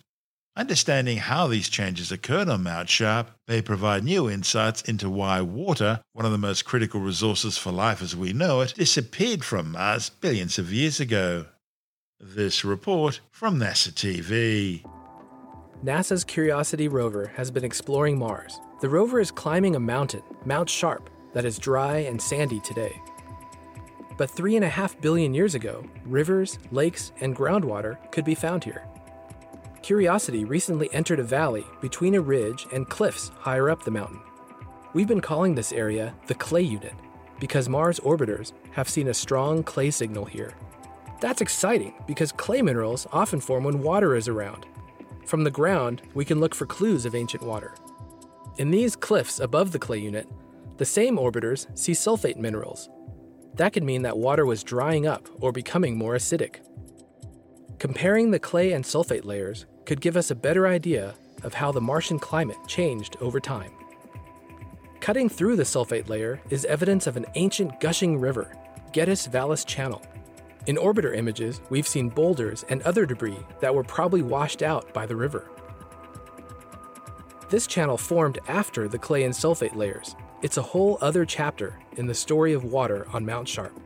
Understanding 0.57 1.15
how 1.15 1.47
these 1.47 1.69
changes 1.69 2.11
occurred 2.11 2.49
on 2.49 2.63
Mount 2.63 2.89
Sharp 2.89 3.31
may 3.47 3.61
provide 3.61 4.03
new 4.03 4.29
insights 4.29 4.81
into 4.81 5.09
why 5.09 5.39
water, 5.39 6.01
one 6.11 6.25
of 6.25 6.33
the 6.33 6.37
most 6.37 6.65
critical 6.65 6.99
resources 6.99 7.57
for 7.57 7.71
life 7.71 8.01
as 8.01 8.13
we 8.13 8.33
know 8.33 8.59
it, 8.59 8.73
disappeared 8.75 9.45
from 9.45 9.71
Mars 9.71 10.09
billions 10.09 10.59
of 10.59 10.73
years 10.73 10.99
ago. 10.99 11.45
This 12.19 12.65
report 12.65 13.21
from 13.31 13.57
NASA 13.57 13.93
TV. 13.93 14.83
NASA's 15.85 16.25
Curiosity 16.25 16.89
rover 16.89 17.27
has 17.37 17.49
been 17.49 17.63
exploring 17.63 18.19
Mars. 18.19 18.59
The 18.81 18.89
rover 18.89 19.19
is 19.19 19.29
climbing 19.29 19.75
a 19.75 19.79
mountain, 19.79 20.23
Mount 20.43 20.67
Sharp, 20.67 21.07
that 21.33 21.45
is 21.45 21.59
dry 21.59 21.97
and 21.97 22.19
sandy 22.19 22.59
today. 22.59 22.99
But 24.17 24.31
three 24.31 24.55
and 24.55 24.65
a 24.65 24.69
half 24.69 24.99
billion 24.99 25.35
years 25.35 25.53
ago, 25.53 25.83
rivers, 26.03 26.57
lakes, 26.71 27.11
and 27.21 27.35
groundwater 27.35 28.11
could 28.11 28.25
be 28.25 28.33
found 28.33 28.63
here. 28.63 28.87
Curiosity 29.83 30.45
recently 30.45 30.91
entered 30.93 31.19
a 31.19 31.23
valley 31.23 31.63
between 31.79 32.15
a 32.15 32.21
ridge 32.21 32.65
and 32.73 32.89
cliffs 32.89 33.29
higher 33.37 33.69
up 33.69 33.83
the 33.83 33.91
mountain. 33.91 34.19
We've 34.93 35.07
been 35.07 35.21
calling 35.21 35.53
this 35.53 35.71
area 35.71 36.15
the 36.25 36.33
clay 36.33 36.63
unit 36.63 36.95
because 37.39 37.69
Mars 37.69 37.99
orbiters 37.99 38.51
have 38.71 38.89
seen 38.89 39.09
a 39.09 39.13
strong 39.13 39.61
clay 39.61 39.91
signal 39.91 40.25
here. 40.25 40.53
That's 41.19 41.41
exciting 41.41 41.93
because 42.07 42.31
clay 42.31 42.63
minerals 42.63 43.05
often 43.13 43.41
form 43.41 43.63
when 43.63 43.83
water 43.83 44.15
is 44.15 44.27
around, 44.27 44.65
from 45.31 45.43
the 45.45 45.51
ground, 45.51 46.01
we 46.13 46.25
can 46.25 46.39
look 46.39 46.53
for 46.53 46.65
clues 46.65 47.05
of 47.05 47.15
ancient 47.15 47.43
water. 47.43 47.73
In 48.57 48.69
these 48.69 48.95
cliffs 48.95 49.39
above 49.39 49.71
the 49.71 49.79
clay 49.79 49.99
unit, 49.99 50.27
the 50.77 50.85
same 50.85 51.17
orbiters 51.17 51.65
see 51.77 51.93
sulfate 51.93 52.37
minerals. 52.37 52.89
That 53.55 53.73
could 53.73 53.83
mean 53.83 54.01
that 54.01 54.17
water 54.17 54.45
was 54.45 54.63
drying 54.63 55.07
up 55.07 55.29
or 55.39 55.51
becoming 55.51 55.97
more 55.97 56.15
acidic. 56.15 56.57
Comparing 57.79 58.31
the 58.31 58.39
clay 58.39 58.73
and 58.73 58.83
sulfate 58.83 59.25
layers 59.25 59.65
could 59.85 60.01
give 60.01 60.17
us 60.17 60.31
a 60.31 60.35
better 60.35 60.67
idea 60.67 61.15
of 61.43 61.53
how 61.53 61.71
the 61.71 61.81
Martian 61.81 62.19
climate 62.19 62.57
changed 62.67 63.17
over 63.21 63.39
time. 63.39 63.71
Cutting 64.99 65.29
through 65.29 65.55
the 65.55 65.63
sulfate 65.63 66.09
layer 66.09 66.39
is 66.49 66.65
evidence 66.65 67.07
of 67.07 67.17
an 67.17 67.25
ancient 67.35 67.79
gushing 67.79 68.19
river, 68.19 68.55
Gediz 68.93 69.27
Vallis 69.27 69.65
Channel. 69.65 70.01
In 70.67 70.75
orbiter 70.75 71.15
images, 71.15 71.59
we've 71.69 71.87
seen 71.87 72.09
boulders 72.09 72.63
and 72.69 72.83
other 72.83 73.05
debris 73.05 73.39
that 73.61 73.73
were 73.73 73.83
probably 73.83 74.21
washed 74.21 74.61
out 74.61 74.93
by 74.93 75.07
the 75.07 75.15
river. 75.15 75.49
This 77.51 77.67
channel 77.67 77.97
formed 77.97 78.39
after 78.47 78.87
the 78.87 78.97
clay 78.97 79.23
and 79.23 79.33
sulfate 79.33 79.75
layers. 79.75 80.15
It's 80.41 80.55
a 80.55 80.61
whole 80.61 80.97
other 81.01 81.25
chapter 81.25 81.77
in 81.97 82.07
the 82.07 82.15
story 82.15 82.53
of 82.53 82.63
water 82.63 83.05
on 83.11 83.25
Mount 83.25 83.45
Sharp. 83.45 83.77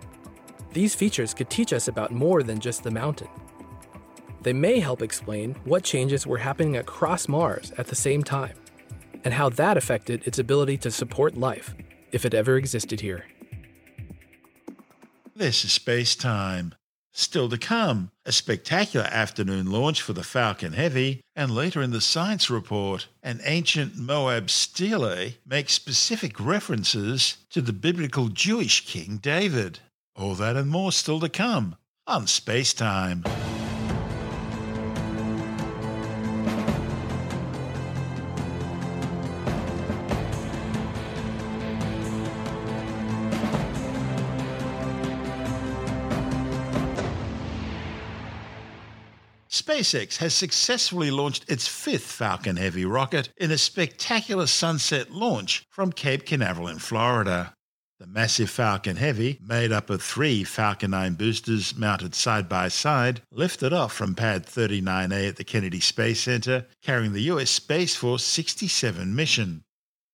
These 0.72 0.93
features 0.93 1.34
could 1.34 1.50
teach 1.50 1.74
us 1.74 1.88
about 1.88 2.12
more 2.12 2.43
than 2.43 2.60
just 2.60 2.84
the 2.84 2.91
mountain. 2.91 3.27
They 4.43 4.53
may 4.53 4.79
help 4.79 5.01
explain 5.01 5.55
what 5.63 5.84
changes 5.84 6.27
were 6.27 6.38
happening 6.38 6.77
across 6.77 7.27
Mars 7.27 7.74
at 7.75 7.88
the 7.88 7.95
same 7.95 8.24
time, 8.24 8.55
and 9.24 9.34
how 9.34 9.50
that 9.50 9.77
affected 9.77 10.22
its 10.27 10.38
ability 10.38 10.77
to 10.77 10.91
support 10.91 11.36
life, 11.36 11.74
if 12.12 12.24
it 12.24 12.36
ever 12.36 12.57
existed 12.57 13.01
here. 13.01 13.25
This 15.36 15.65
is 15.65 15.72
Space 15.72 16.15
Time. 16.15 16.75
Still 17.17 17.48
to 17.48 17.57
come, 17.57 18.12
a 18.25 18.34
spectacular 18.34 19.05
afternoon 19.05 19.72
launch 19.72 20.01
for 20.01 20.12
the 20.12 20.22
Falcon 20.22 20.74
Heavy, 20.74 21.22
and 21.34 21.50
later 21.55 21.81
in 21.81 21.91
the 21.91 22.01
science 22.01 22.50
report, 22.50 23.07
an 23.24 23.39
ancient 23.45 23.95
Moab 23.95 24.50
stele 24.50 25.31
makes 25.45 25.72
specific 25.72 26.38
references 26.41 27.38
to 27.51 27.62
the 27.62 27.72
biblical 27.72 28.27
Jewish 28.27 28.86
King 28.86 29.15
David. 29.15 29.79
All 30.13 30.36
that 30.36 30.57
and 30.57 30.69
more 30.69 30.91
still 30.91 31.22
to 31.22 31.29
come 31.29 31.77
on 32.05 32.27
Space 32.27 32.74
Time. 32.74 33.24
SpaceX 49.86 50.18
has 50.18 50.34
successfully 50.34 51.12
launched 51.12 51.46
its 51.48 51.68
fifth 51.68 52.12
Falcon 52.12 52.56
Heavy 52.56 52.86
rocket 52.86 53.30
in 53.38 53.51
a 53.51 53.58
spectacular 53.60 54.48
sunset 54.48 55.12
launch 55.12 55.63
from 55.70 55.92
Cape 55.92 56.25
Canaveral 56.25 56.68
in 56.68 56.80
Florida. 56.80 57.54
The 58.00 58.08
massive 58.08 58.50
Falcon 58.50 58.96
Heavy, 58.96 59.38
made 59.39 59.72
up 59.72 59.92
of 59.92 60.01
three 60.01 60.44
Falcon 60.44 60.89
9 60.89 61.13
boosters 61.13 61.75
mounted 61.77 62.15
side 62.15 62.50
by 62.50 62.68
side, 62.68 63.22
lifted 63.32 63.74
off 63.74 63.94
from 63.94 64.15
Pad 64.15 64.48
39A 64.48 65.30
at 65.30 65.36
the 65.36 65.44
Kennedy 65.44 65.80
Space 65.80 66.22
Center, 66.22 66.65
carrying 66.82 67.13
the 67.13 67.30
US 67.34 67.51
Space 67.51 67.96
Force 67.96 68.24
67 68.24 69.15
mission. 69.15 69.64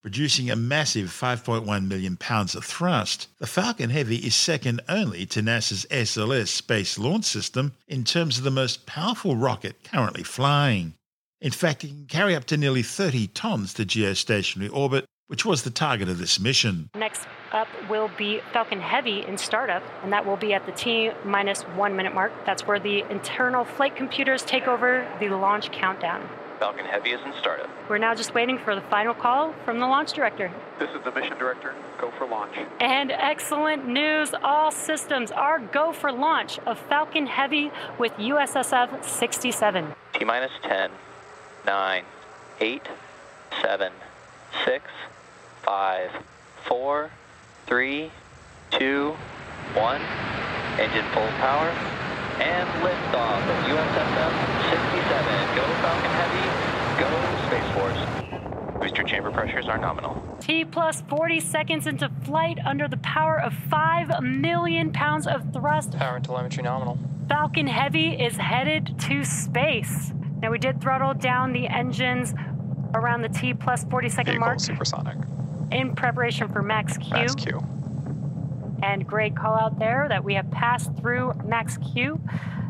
Producing 0.02 0.50
a 0.50 0.56
massive 0.56 1.10
5.1 1.10 1.88
million 1.88 2.18
pounds 2.18 2.56
of 2.56 2.66
thrust, 2.66 3.28
the 3.38 3.46
Falcon 3.46 3.92
Heavy 3.92 4.16
is 4.16 4.34
second 4.34 4.82
only 4.90 5.28
to 5.28 5.42
NASA's 5.42 5.86
SLS 5.92 6.48
Space 6.48 6.98
Launch 6.98 7.26
System 7.26 7.74
in 7.88 8.04
terms 8.04 8.40
of 8.40 8.44
the 8.44 8.50
most 8.50 8.88
powerful 8.88 9.36
rocket 9.36 9.84
currently 9.84 10.24
flying. 10.24 10.96
In 11.40 11.52
fact, 11.52 11.84
it 11.84 11.90
can 11.90 12.08
carry 12.08 12.36
up 12.36 12.46
to 12.46 12.58
nearly 12.58 12.82
30 12.82 13.28
tons 13.28 13.76
to 13.76 13.86
geostationary 13.86 14.74
orbit, 14.74 15.06
which 15.28 15.46
was 15.46 15.62
the 15.62 15.70
target 15.70 16.10
of 16.10 16.18
this 16.18 16.40
mission. 16.40 16.90
Next 16.96 17.28
up 17.52 17.68
will 17.88 18.10
be 18.18 18.42
Falcon 18.54 18.82
Heavy 18.82 19.24
in 19.28 19.38
startup, 19.38 19.84
and 20.02 20.12
that 20.14 20.26
will 20.26 20.36
be 20.36 20.56
at 20.56 20.66
the 20.66 20.72
T 20.72 21.12
minus 21.24 21.62
one 21.62 21.96
minute 21.96 22.16
mark. 22.16 22.32
That's 22.48 22.66
where 22.66 22.80
the 22.80 23.04
internal 23.12 23.66
flight 23.66 23.96
computers 23.96 24.42
take 24.42 24.68
over 24.68 25.08
the 25.20 25.30
launch 25.30 25.72
countdown. 25.72 26.28
Falcon 26.62 26.86
Heavy 26.86 27.10
is 27.10 27.20
in 27.26 27.34
startup. 27.40 27.72
We're 27.90 27.98
now 27.98 28.14
just 28.14 28.36
waiting 28.36 28.60
for 28.60 28.76
the 28.76 28.82
final 28.82 29.16
call 29.16 29.52
from 29.66 29.80
the 29.80 29.88
launch 29.88 30.14
director. 30.14 30.52
This 30.78 30.92
is 30.92 31.04
the 31.04 31.12
mission 31.12 31.36
director. 31.40 31.74
Go 32.00 32.12
for 32.20 32.28
launch. 32.28 32.56
And 32.80 33.12
excellent 33.12 33.88
news. 33.88 34.30
All 34.44 34.70
systems 34.70 35.32
are 35.32 35.58
go 35.58 35.92
for 35.92 36.12
launch 36.12 36.60
of 36.68 36.78
Falcon 36.78 37.26
Heavy 37.26 37.72
with 37.98 38.12
USSF 38.14 39.04
67. 39.04 39.88
T 40.14 40.24
minus 40.24 40.52
10, 40.62 40.92
9, 41.66 42.04
8, 42.60 42.82
7, 43.60 43.94
6, 44.64 44.86
5, 45.64 46.12
4, 46.68 47.12
3, 47.66 48.12
2, 48.70 49.16
1. 49.74 50.02
Engine 50.78 51.06
full 51.12 51.28
power. 51.42 51.74
And 52.40 52.68
liftoff 52.82 53.38
of 53.38 53.58
USSF 53.66 54.52
67. 54.72 55.56
Go 55.56 55.62
Falcon 55.82 56.12
Heavy. 56.12 56.42
Go 56.98 57.10
Space 57.48 57.70
Force. 57.76 58.80
Booster 58.80 59.04
chamber 59.32 59.42
pressures 59.42 59.68
are 59.68 59.78
nominal. 59.78 60.38
T 60.42 60.66
plus 60.66 61.02
40 61.02 61.40
seconds 61.40 61.88
into 61.88 62.10
flight 62.24 62.58
under 62.66 62.88
the 62.88 62.98
power 62.98 63.40
of 63.40 63.54
5 63.54 64.22
million 64.22 64.92
pounds 64.92 65.28
of 65.28 65.54
thrust. 65.54 65.92
Power 65.94 66.18
and 66.18 66.26
telemetry 66.26 66.64
nominal. 66.64 66.98
Falcon 67.28 67.68
Heavy 67.68 68.10
is 68.10 68.36
headed 68.38 69.00
to 69.00 69.24
space. 69.24 70.12
Now, 70.42 70.52
we 70.52 70.58
did 70.58 70.82
throttle 70.82 71.14
down 71.14 71.54
the 71.54 71.68
engines 71.68 72.34
around 72.94 73.22
the 73.22 73.30
T 73.30 73.54
plus 73.54 73.86
40 73.86 74.10
second 74.10 74.26
Vehicle 74.34 74.48
mark 74.48 74.60
supersonic. 74.60 75.18
in 75.72 75.96
preparation 75.96 76.50
for 76.50 76.62
Max 76.62 76.98
Q. 76.98 77.12
Max 77.12 77.36
Q. 77.36 77.62
And 78.84 79.06
great 79.08 79.36
call 79.36 79.56
out 79.56 79.78
there 79.78 80.08
that 80.10 80.24
we 80.24 80.34
have 80.34 80.50
passed 80.50 80.96
through 80.98 81.34
Max 81.46 81.78
Q. 81.78 82.20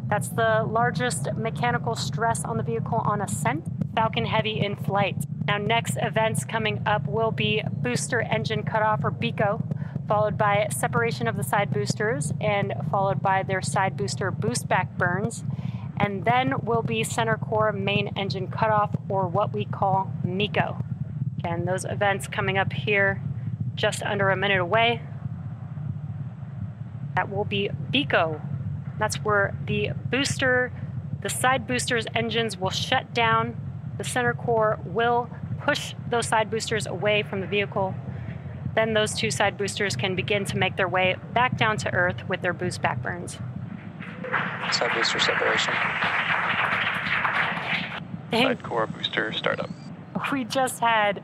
That's 0.08 0.28
the 0.28 0.66
largest 0.68 1.30
mechanical 1.38 1.96
stress 1.96 2.44
on 2.44 2.58
the 2.58 2.64
vehicle 2.64 2.98
on 2.98 3.22
ascent. 3.22 3.64
Falcon 3.96 4.26
Heavy 4.26 4.60
in 4.60 4.76
flight. 4.76 5.16
Now, 5.48 5.58
next 5.58 5.98
events 6.02 6.46
coming 6.46 6.82
up 6.86 7.08
will 7.08 7.32
be 7.32 7.64
booster 7.72 8.22
engine 8.22 8.64
cutoff 8.64 9.04
or 9.04 9.12
BECO, 9.12 9.62
followed 10.08 10.38
by 10.38 10.68
separation 10.72 11.28
of 11.28 11.36
the 11.36 11.44
side 11.44 11.72
boosters, 11.72 12.32
and 12.40 12.74
followed 12.90 13.22
by 13.22 13.44
their 13.44 13.62
side 13.62 13.98
booster 13.98 14.32
boost 14.32 14.68
back 14.68 14.98
burns. 14.98 15.44
And 15.98 16.26
then 16.26 16.64
will 16.64 16.82
be 16.84 17.04
center 17.04 17.38
core 17.38 17.72
main 17.72 18.14
engine 18.16 18.48
cutoff, 18.48 18.96
or 19.10 19.28
what 19.28 19.54
we 19.54 19.66
call 19.66 20.12
MECO. 20.24 20.84
Again, 21.40 21.66
those 21.66 21.86
events 21.86 22.28
coming 22.28 22.58
up 22.58 22.72
here 22.72 23.22
just 23.76 24.04
under 24.04 24.30
a 24.30 24.38
minute 24.38 24.60
away. 24.60 25.02
That 27.16 27.30
will 27.30 27.46
be 27.46 27.70
BECO. 27.92 28.42
That's 29.00 29.18
where 29.18 29.56
the 29.66 29.92
booster, 30.10 30.72
the 31.22 31.30
side 31.30 31.68
boosters 31.68 32.06
engines 32.14 32.58
will 32.58 32.70
shut 32.70 33.14
down. 33.14 33.56
The 34.02 34.10
center 34.10 34.34
core 34.34 34.80
will 34.84 35.30
push 35.64 35.94
those 36.10 36.26
side 36.26 36.50
boosters 36.50 36.88
away 36.88 37.22
from 37.22 37.40
the 37.40 37.46
vehicle. 37.46 37.94
then 38.74 38.96
those 38.96 39.14
two 39.14 39.30
side 39.30 39.60
boosters 39.60 39.96
can 39.96 40.16
begin 40.16 40.44
to 40.46 40.58
make 40.58 40.76
their 40.76 40.88
way 40.88 41.18
back 41.36 41.56
down 41.56 41.78
to 41.78 41.94
Earth 41.94 42.28
with 42.28 42.42
their 42.42 42.52
boost 42.52 42.82
back 42.82 43.04
burns. 43.04 43.38
Side 44.72 44.92
booster 44.96 45.20
separation. 45.20 45.74
Thank 48.32 48.48
Side 48.48 48.64
core 48.64 48.88
booster 48.88 49.32
startup. 49.34 49.70
we 50.32 50.46
just 50.46 50.80
had 50.80 51.22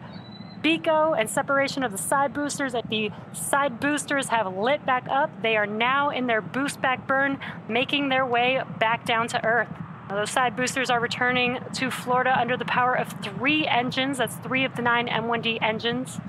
BECO 0.61 1.19
and 1.19 1.27
separation 1.27 1.81
of 1.81 1.91
the 1.91 1.97
side 1.97 2.31
boosters. 2.31 2.73
The 2.73 3.09
side 3.33 3.79
boosters 3.79 4.27
have 4.27 4.55
lit 4.55 4.85
back 4.85 5.07
up. 5.09 5.31
They 5.41 5.57
are 5.57 5.65
now 5.65 6.11
in 6.11 6.27
their 6.27 6.41
boost 6.41 6.79
back 6.79 7.07
burn, 7.07 7.39
making 7.67 8.09
their 8.09 8.25
way 8.25 8.61
back 8.77 9.03
down 9.03 9.27
to 9.29 9.43
Earth. 9.43 9.69
Those 10.09 10.29
side 10.29 10.55
boosters 10.55 10.89
are 10.89 11.01
returning 11.01 11.59
to 11.73 11.91
Florida 11.91 12.33
under 12.39 12.55
the 12.55 12.65
power 12.65 12.95
of 12.95 13.13
three 13.21 13.67
engines. 13.67 14.19
That's 14.19 14.35
three 14.37 14.63
of 14.63 14.75
the 14.75 14.81
nine 14.81 15.07
M1D 15.07 15.57
engines. 15.61 16.19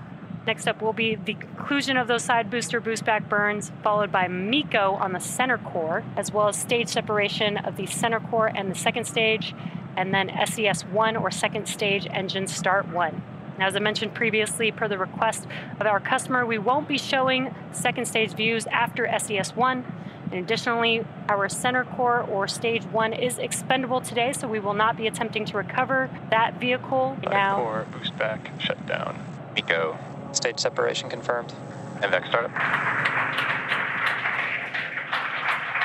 Next 0.48 0.66
up 0.66 0.82
will 0.82 0.92
be 0.92 1.14
the 1.14 1.34
conclusion 1.34 1.96
of 1.96 2.08
those 2.08 2.24
side 2.24 2.50
booster 2.50 2.80
boost 2.80 3.04
back 3.04 3.28
burns, 3.28 3.70
followed 3.84 4.10
by 4.10 4.26
MECO 4.26 4.94
on 4.94 5.12
the 5.12 5.20
center 5.20 5.58
core, 5.58 6.02
as 6.16 6.32
well 6.32 6.48
as 6.48 6.56
stage 6.56 6.88
separation 6.88 7.56
of 7.58 7.76
the 7.76 7.86
center 7.86 8.18
core 8.18 8.48
and 8.48 8.68
the 8.70 8.74
second 8.74 9.04
stage, 9.04 9.54
and 9.96 10.12
then 10.12 10.30
SES 10.46 10.82
1 10.86 11.16
or 11.16 11.30
second 11.30 11.68
stage 11.68 12.06
engine 12.10 12.46
start 12.46 12.88
1. 12.88 13.22
Now, 13.58 13.66
as 13.66 13.76
I 13.76 13.80
mentioned 13.80 14.14
previously, 14.14 14.72
per 14.72 14.88
the 14.88 14.98
request 14.98 15.46
of 15.78 15.86
our 15.86 16.00
customer, 16.00 16.46
we 16.46 16.58
won't 16.58 16.88
be 16.88 16.96
showing 16.96 17.54
second 17.72 18.06
stage 18.06 18.32
views 18.32 18.66
after 18.68 19.08
SES 19.18 19.54
1. 19.54 19.84
And 20.30 20.40
additionally, 20.40 21.04
our 21.28 21.48
center 21.48 21.84
core 21.84 22.20
or 22.20 22.46
stage 22.48 22.84
1 22.84 23.12
is 23.14 23.38
expendable 23.38 24.00
today, 24.02 24.32
so 24.32 24.46
we 24.46 24.60
will 24.60 24.74
not 24.74 24.96
be 24.96 25.06
attempting 25.06 25.44
to 25.46 25.56
recover 25.56 26.10
that 26.30 26.60
vehicle. 26.60 27.16
Side 27.24 27.32
now, 27.32 27.56
core 27.56 27.86
boost 27.92 28.16
back 28.18 28.50
shut 28.60 28.84
down. 28.86 29.18
MECO. 29.54 29.96
Stage 30.32 30.58
separation 30.58 31.08
confirmed. 31.08 31.54
MVAC 32.00 32.28
startup. 32.28 32.50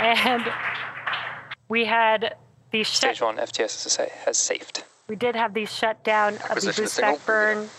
and 0.02 0.44
we 1.70 1.86
had 1.86 2.36
the 2.72 2.84
shut, 2.84 3.16
Stage 3.16 3.22
one 3.22 3.38
FTSSA 3.38 4.10
has 4.26 4.38
saved. 4.38 4.84
we 5.08 5.16
did 5.16 5.36
have 5.36 5.54
the 5.54 5.66
shutdown 5.66 6.34
of 6.34 6.40
the 6.40 6.46
Acquisition 6.46 6.84
boost 6.84 7.00
back 7.02 7.26
burn. 7.26 7.70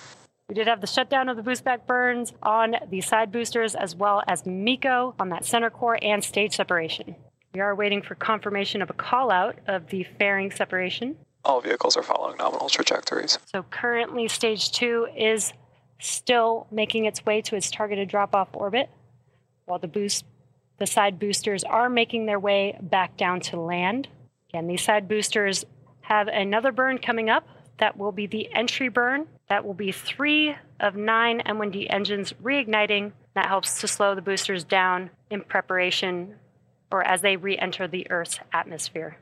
We 0.49 0.55
did 0.55 0.67
have 0.67 0.83
the 0.83 0.87
shutdown 0.87 1.31
of 1.31 1.37
the 1.37 1.43
boost 1.43 1.65
back 1.65 1.87
burns 1.87 2.35
on 2.43 2.77
the 2.91 3.01
side 3.01 3.33
boosters 3.33 3.75
as 3.75 3.97
well 3.97 4.23
as 4.29 4.45
MECO 4.45 5.15
on 5.19 5.31
that 5.31 5.47
center 5.47 5.71
core 5.71 5.99
and 6.03 6.23
stage 6.23 6.55
separation. 6.55 7.17
We 7.55 7.61
are 7.61 7.75
waiting 7.75 8.03
for 8.03 8.15
confirmation 8.15 8.83
of 8.83 8.91
a 8.91 8.93
call 8.95 9.31
out 9.31 9.59
of 9.67 9.87
the 9.87 10.05
fairing 10.19 10.51
separation. 10.51 11.17
All 11.45 11.63
vehicles 11.63 11.97
are 11.97 12.03
following 12.03 12.37
nominal 12.37 12.69
trajectories. 12.69 13.39
So 13.47 13.63
currently, 13.63 14.29
stage 14.29 14.71
two 14.71 15.07
is 15.17 15.53
still 15.99 16.67
making 16.71 17.07
its 17.07 17.25
way 17.25 17.41
to 17.43 17.57
its 17.57 17.71
targeted 17.71 18.09
drop 18.09 18.35
off 18.35 18.49
orbit, 18.53 18.91
while 19.65 19.79
the 19.79 19.89
boost, 19.89 20.27
the 20.79 20.87
side 20.87 21.19
boosters 21.19 21.65
are 21.65 21.89
making 21.89 22.27
their 22.27 22.41
way 22.41 22.79
back 22.83 23.17
down 23.17 23.41
to 23.41 23.59
land. 23.59 24.09
Again, 24.51 24.67
these 24.67 24.83
side 24.83 25.09
boosters 25.09 25.65
have 26.03 26.29
another 26.29 26.73
burn 26.73 26.99
coming 26.99 27.31
up. 27.31 27.47
That 27.79 27.97
will 27.97 28.13
be 28.13 28.27
the 28.27 28.53
entry 28.53 28.89
burn. 28.89 29.27
That 29.49 29.65
will 29.65 29.75
be 29.75 29.93
three 29.93 30.57
of 30.81 30.97
nine 30.97 31.43
M1D 31.45 31.87
engines 31.91 32.33
reigniting. 32.43 33.13
That 33.35 33.47
helps 33.47 33.81
to 33.81 33.89
slow 33.89 34.15
the 34.15 34.23
boosters 34.23 34.65
down 34.65 35.11
in 35.31 35.43
preparation 35.43 36.37
or 36.91 37.03
as 37.03 37.21
they 37.23 37.37
re 37.37 37.59
enter 37.59 37.89
the 37.89 38.11
Earth's 38.11 38.39
atmosphere. 38.53 39.19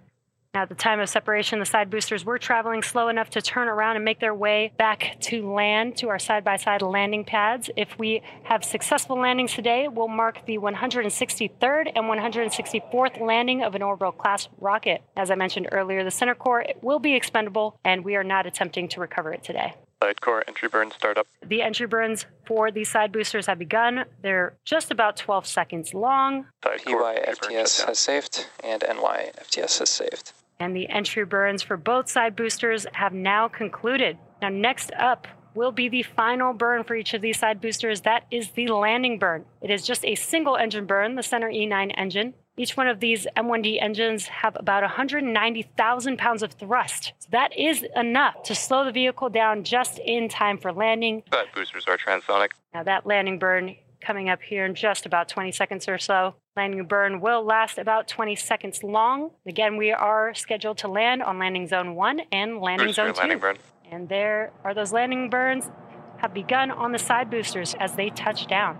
Now, 0.55 0.63
at 0.63 0.69
the 0.69 0.75
time 0.75 1.01
of 1.01 1.09
separation, 1.09 1.61
the 1.61 1.65
side 1.65 1.89
boosters 1.89 2.27
were 2.27 2.37
traveling 2.37 2.83
slow 2.83 3.09
enough 3.09 3.31
to 3.31 3.41
turn 3.41 3.69
around 3.69 3.97
and 3.97 4.05
make 4.05 4.21
their 4.21 4.35
way 4.35 4.75
back 4.77 5.17
to 5.23 5.51
land 5.51 5.97
to 5.97 6.11
our 6.11 6.19
side 6.19 6.45
by 6.45 6.57
side 6.57 6.83
landing 6.83 7.25
pads. 7.25 7.71
If 7.75 7.99
we 7.99 8.21
have 8.43 8.63
successful 8.63 9.19
landings 9.19 9.55
today, 9.55 9.89
we'll 9.89 10.09
mark 10.09 10.45
the 10.45 10.59
163rd 10.59 11.93
and 11.97 12.05
164th 12.05 13.19
landing 13.23 13.63
of 13.63 13.75
an 13.75 13.81
orbital 13.81 14.13
class 14.13 14.51
rocket. 14.59 15.01
As 15.17 15.31
I 15.31 15.37
mentioned 15.37 15.71
earlier, 15.73 16.05
the 16.05 16.11
center 16.11 16.35
core 16.35 16.67
will 16.83 16.99
be 16.99 17.15
expendable, 17.15 17.79
and 17.83 18.05
we 18.05 18.17
are 18.17 18.25
not 18.25 18.45
attempting 18.45 18.89
to 18.89 19.01
recover 19.01 19.33
it 19.33 19.43
today. 19.43 19.73
Side 20.03 20.21
core 20.21 20.43
entry 20.49 20.69
burn 20.69 20.91
startup. 20.91 21.29
The 21.47 21.63
entry 21.63 21.87
burns 21.87 22.27
for 22.45 22.73
these 22.73 22.91
side 22.91 23.13
boosters 23.13 23.47
have 23.47 23.61
begun. 23.61 24.05
They're 24.21 24.57
just 24.65 24.91
about 24.91 25.17
12 25.17 25.47
seconds 25.47 25.95
long. 25.95 26.47
Side 26.65 26.85
core 26.85 27.03
PY 27.03 27.15
entry 27.25 27.55
burn 27.55 27.65
FTS 27.65 27.85
has 27.87 27.99
saved, 28.01 28.47
and 28.65 28.83
NY 28.83 29.31
FTS 29.39 29.79
has 29.79 29.91
saved. 29.91 30.33
and 30.59 30.75
the 30.77 30.89
entry 30.89 31.25
burns 31.25 31.63
for 31.63 31.77
both 31.77 32.11
side 32.11 32.35
boosters 32.35 32.85
have 32.95 33.13
now 33.13 33.47
concluded. 33.47 34.19
Now, 34.41 34.49
next 34.49 34.91
up 34.99 35.29
will 35.55 35.71
be 35.71 35.89
the 35.89 36.03
final 36.03 36.53
burn 36.53 36.83
for 36.83 36.97
each 36.97 37.15
of 37.15 37.21
these 37.21 37.39
side 37.39 37.61
boosters. 37.61 38.01
That 38.01 38.25
is 38.31 38.51
the 38.51 38.67
landing 38.69 39.21
burn. 39.21 39.45
It 39.61 39.71
is 39.71 39.87
just 39.87 40.05
a 40.05 40.17
single 40.17 40.57
engine 40.57 40.87
burn, 40.87 41.15
the 41.15 41.23
center 41.23 41.49
E9 41.49 41.93
engine. 41.97 42.35
Each 42.57 42.77
one 42.77 42.87
of 42.87 43.01
these 43.01 43.27
M1D 43.35 43.81
engines 43.81 44.27
have 44.27 44.57
about 44.57 44.83
190,000 44.83 46.19
pounds 46.19 46.43
of 46.43 46.53
thrust. 46.53 47.15
So 47.19 47.29
that 47.33 47.57
is 47.57 47.83
enough 47.97 48.43
to 48.43 48.55
slow 48.55 48.85
the 48.85 48.93
vehicle 48.93 49.31
down 49.31 49.65
just 49.65 49.99
in 49.99 50.29
time 50.29 50.59
for 50.59 50.71
landing. 50.71 51.23
Side 51.33 51.47
boosters 51.55 51.87
are 51.87 51.97
transonic. 51.97 52.49
Now, 52.75 52.83
that 52.83 53.07
landing 53.07 53.39
burn 53.39 53.77
coming 54.03 54.29
up 54.29 54.43
here 54.43 54.67
in 54.67 54.75
just 54.75 55.07
about 55.07 55.29
20 55.29 55.51
seconds 55.53 55.89
or 55.89 55.97
so. 55.97 56.35
Landing 56.55 56.85
burn 56.85 57.23
will 57.23 57.43
last 57.43 57.79
about 57.79 58.07
20 58.07 58.37
seconds 58.37 58.83
long. 58.83 59.31
Again, 59.47 59.79
we 59.79 59.91
are 59.91 60.35
scheduled 60.35 60.77
to 60.79 60.89
land 60.89 61.23
on 61.23 61.39
landing 61.39 61.67
zone 61.67 61.95
1 61.95 62.21
and 62.33 62.59
landing 62.59 62.89
Booster 62.89 63.07
zone 63.07 63.15
2. 63.15 63.19
landing 63.21 63.39
burn. 63.39 63.57
And 63.91 64.09
there 64.11 64.53
are 64.63 64.75
those 64.75 64.93
landing 64.93 65.31
burns 65.31 65.71
have 66.19 66.35
begun 66.35 66.71
on 66.71 66.93
the 66.93 66.99
side 66.99 67.31
boosters 67.31 67.75
as 67.81 67.95
they 67.95 68.11
touch 68.11 68.47
down. 68.47 68.79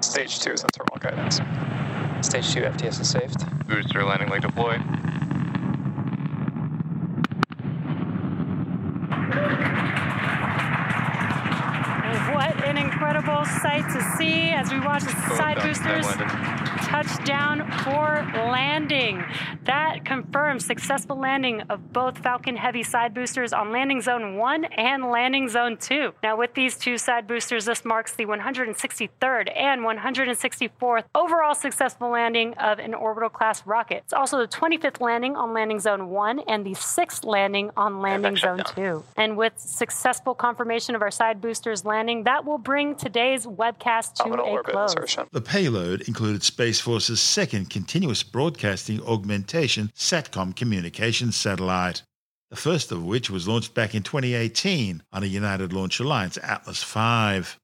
Stage 0.00 0.40
two 0.40 0.52
is 0.52 0.64
on 0.64 0.70
thermal 0.70 0.98
guidance. 0.98 1.40
Stage 2.26 2.54
two 2.54 2.62
FTS 2.62 3.00
is 3.00 3.08
saved. 3.08 3.68
Booster 3.68 4.02
landing 4.02 4.28
leg 4.28 4.42
deployed. 4.42 4.80
What 12.34 12.64
an 12.66 12.78
incredible 12.78 13.44
sight 13.44 13.84
to 13.92 14.02
see 14.18 14.50
as 14.50 14.72
we 14.72 14.80
watch 14.80 15.04
the 15.04 15.36
side 15.36 15.62
boosters 15.62 16.06
touch 16.88 17.24
down 17.24 17.70
for 17.84 18.28
landing. 18.50 19.24
That 19.66 20.04
confirms 20.04 20.64
successful 20.64 21.18
landing 21.18 21.62
of 21.62 21.92
both 21.92 22.18
Falcon 22.18 22.56
Heavy 22.56 22.84
side 22.84 23.12
boosters 23.12 23.52
on 23.52 23.72
landing 23.72 24.00
zone 24.00 24.36
1 24.36 24.64
and 24.64 25.06
landing 25.06 25.48
zone 25.48 25.76
2. 25.76 26.14
Now, 26.22 26.36
with 26.36 26.54
these 26.54 26.78
two 26.78 26.98
side 26.98 27.26
boosters, 27.26 27.64
this 27.64 27.84
marks 27.84 28.14
the 28.14 28.26
163rd 28.26 29.56
and 29.56 29.80
164th 29.82 31.04
overall 31.16 31.54
successful 31.56 32.10
landing 32.10 32.54
of 32.54 32.78
an 32.78 32.94
orbital 32.94 33.28
class 33.28 33.66
rocket. 33.66 34.04
It's 34.04 34.12
also 34.12 34.38
the 34.38 34.46
25th 34.46 35.00
landing 35.00 35.34
on 35.34 35.52
landing 35.52 35.80
zone 35.80 36.10
1 36.10 36.40
and 36.46 36.64
the 36.64 36.70
6th 36.70 37.24
landing 37.24 37.72
on 37.76 38.00
landing 38.00 38.36
zone 38.36 38.58
shut 38.58 38.76
2. 38.76 39.02
And 39.16 39.36
with 39.36 39.54
successful 39.56 40.36
confirmation 40.36 40.94
of 40.94 41.02
our 41.02 41.10
side 41.10 41.40
boosters 41.40 41.84
landing, 41.84 42.22
that 42.22 42.44
will 42.44 42.58
bring 42.58 42.94
today's 42.94 43.46
webcast 43.46 44.14
to 44.14 44.28
Nominal 44.28 44.58
a 44.58 44.62
close. 44.62 44.94
insertion. 44.94 45.26
The 45.32 45.40
payload 45.40 46.02
included 46.02 46.44
Space 46.44 46.80
Force's 46.80 47.20
second 47.20 47.68
continuous 47.68 48.22
broadcasting 48.22 49.02
augmentation 49.02 49.55
SATCOM 49.56 50.54
communications 50.54 51.36
satellite, 51.36 52.02
the 52.50 52.56
first 52.56 52.92
of 52.92 53.04
which 53.04 53.30
was 53.30 53.48
launched 53.48 53.74
back 53.74 53.94
in 53.94 54.02
2018 54.02 55.02
on 55.12 55.22
a 55.22 55.26
United 55.26 55.72
Launch 55.72 55.98
Alliance 55.98 56.38
Atlas 56.42 56.84
V. 56.84 57.58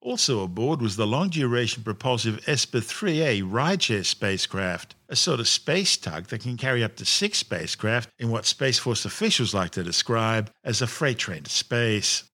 Also 0.00 0.42
aboard 0.42 0.82
was 0.82 0.96
the 0.96 1.06
long 1.06 1.30
duration 1.30 1.82
propulsive 1.82 2.40
ESPA 2.46 2.80
3A 2.80 3.42
rideshare 3.42 4.04
spacecraft, 4.04 4.94
a 5.08 5.16
sort 5.16 5.40
of 5.40 5.48
space 5.48 5.96
tug 5.96 6.26
that 6.26 6.42
can 6.42 6.56
carry 6.56 6.84
up 6.84 6.96
to 6.96 7.04
six 7.04 7.38
spacecraft 7.38 8.10
in 8.18 8.30
what 8.30 8.44
Space 8.44 8.78
Force 8.78 9.04
officials 9.04 9.54
like 9.54 9.70
to 9.70 9.82
describe 9.82 10.50
as 10.62 10.82
a 10.82 10.86
freight 10.86 11.18
train 11.18 11.42
to 11.44 11.50
space. 11.50 12.24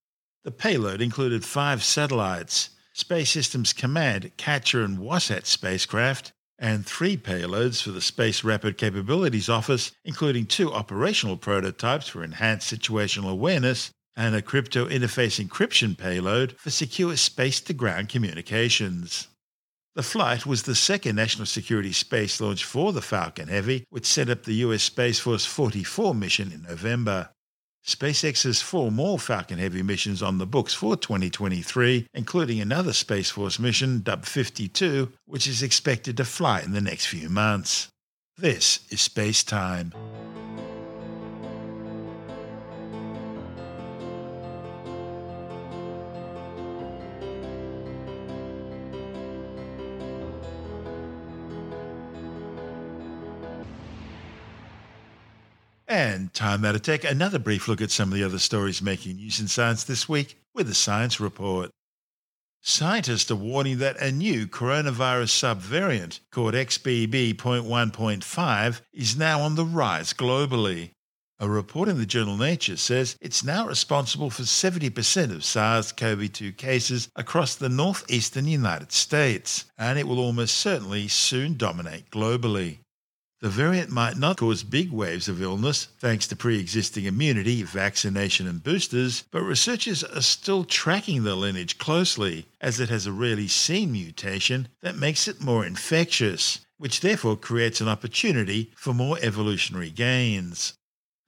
The 0.42 0.50
payload 0.50 1.00
included 1.00 1.44
five 1.44 1.84
satellites, 1.84 2.70
Space 2.92 3.30
Systems 3.30 3.72
Command 3.72 4.32
Catcher 4.36 4.82
and 4.82 4.98
Wasat 4.98 5.46
spacecraft, 5.46 6.32
and 6.60 6.84
three 6.86 7.16
payloads 7.16 7.82
for 7.82 7.90
the 7.90 8.02
Space 8.02 8.44
Rapid 8.44 8.76
Capabilities 8.76 9.48
Office, 9.48 9.92
including 10.04 10.44
two 10.44 10.70
operational 10.72 11.38
prototypes 11.38 12.06
for 12.06 12.22
enhanced 12.22 12.72
situational 12.72 13.30
awareness 13.30 13.90
and 14.14 14.34
a 14.34 14.42
crypto 14.42 14.86
interface 14.86 15.42
encryption 15.42 15.96
payload 15.96 16.54
for 16.58 16.68
secure 16.68 17.16
space 17.16 17.60
to 17.62 17.72
ground 17.72 18.10
communications. 18.10 19.28
The 19.94 20.02
flight 20.02 20.44
was 20.44 20.62
the 20.62 20.74
second 20.74 21.16
national 21.16 21.46
security 21.46 21.92
space 21.92 22.40
launch 22.40 22.64
for 22.64 22.92
the 22.92 23.02
Falcon 23.02 23.48
Heavy, 23.48 23.84
which 23.88 24.06
set 24.06 24.28
up 24.28 24.44
the 24.44 24.54
US 24.66 24.82
Space 24.82 25.18
Force 25.18 25.46
44 25.46 26.14
mission 26.14 26.52
in 26.52 26.62
November. 26.62 27.30
SpaceX 27.86 28.44
has 28.44 28.60
four 28.60 28.92
more 28.92 29.18
Falcon 29.18 29.58
Heavy 29.58 29.82
missions 29.82 30.22
on 30.22 30.38
the 30.38 30.46
books 30.46 30.74
for 30.74 30.96
2023, 30.96 32.06
including 32.12 32.60
another 32.60 32.92
Space 32.92 33.30
Force 33.30 33.58
mission, 33.58 34.02
Dub 34.02 34.24
52, 34.24 35.12
which 35.26 35.46
is 35.46 35.62
expected 35.62 36.16
to 36.18 36.24
fly 36.24 36.60
in 36.60 36.72
the 36.72 36.80
next 36.80 37.06
few 37.06 37.28
months. 37.28 37.88
This 38.36 38.80
is 38.90 39.00
Space 39.00 39.42
Time. 39.42 39.92
And 55.90 56.32
time 56.32 56.64
out 56.64 56.76
of 56.76 56.82
tech, 56.82 57.02
another 57.02 57.40
brief 57.40 57.66
look 57.66 57.80
at 57.80 57.90
some 57.90 58.12
of 58.12 58.14
the 58.14 58.22
other 58.22 58.38
stories 58.38 58.80
making 58.80 59.16
news 59.16 59.40
in 59.40 59.48
science 59.48 59.82
this 59.82 60.08
week 60.08 60.36
with 60.54 60.68
the 60.68 60.74
Science 60.74 61.18
Report. 61.18 61.68
Scientists 62.62 63.28
are 63.32 63.34
warning 63.34 63.78
that 63.78 64.00
a 64.00 64.12
new 64.12 64.46
coronavirus 64.46 65.30
subvariant 65.30 66.20
called 66.30 66.54
XBB.1.5 66.54 68.80
is 68.92 69.16
now 69.16 69.40
on 69.40 69.56
the 69.56 69.64
rise 69.64 70.12
globally. 70.12 70.90
A 71.40 71.48
report 71.48 71.88
in 71.88 71.98
the 71.98 72.06
journal 72.06 72.36
Nature 72.36 72.76
says 72.76 73.16
it's 73.20 73.42
now 73.42 73.66
responsible 73.66 74.30
for 74.30 74.44
70% 74.44 75.34
of 75.34 75.44
SARS 75.44 75.90
CoV 75.90 76.32
2 76.32 76.52
cases 76.52 77.08
across 77.16 77.56
the 77.56 77.68
northeastern 77.68 78.46
United 78.46 78.92
States, 78.92 79.64
and 79.76 79.98
it 79.98 80.06
will 80.06 80.20
almost 80.20 80.54
certainly 80.54 81.08
soon 81.08 81.56
dominate 81.56 82.10
globally. 82.10 82.78
The 83.42 83.48
variant 83.48 83.88
might 83.88 84.18
not 84.18 84.36
cause 84.36 84.62
big 84.62 84.92
waves 84.92 85.26
of 85.26 85.40
illness 85.40 85.88
thanks 85.98 86.26
to 86.26 86.36
pre 86.36 86.58
existing 86.58 87.06
immunity, 87.06 87.62
vaccination, 87.62 88.46
and 88.46 88.62
boosters, 88.62 89.24
but 89.30 89.40
researchers 89.40 90.04
are 90.04 90.20
still 90.20 90.62
tracking 90.62 91.22
the 91.22 91.34
lineage 91.34 91.78
closely 91.78 92.48
as 92.60 92.78
it 92.80 92.90
has 92.90 93.06
a 93.06 93.12
rarely 93.12 93.48
seen 93.48 93.92
mutation 93.92 94.68
that 94.82 94.94
makes 94.94 95.26
it 95.26 95.40
more 95.40 95.64
infectious, 95.64 96.60
which 96.76 97.00
therefore 97.00 97.34
creates 97.34 97.80
an 97.80 97.88
opportunity 97.88 98.72
for 98.76 98.92
more 98.92 99.16
evolutionary 99.22 99.90
gains. 99.90 100.74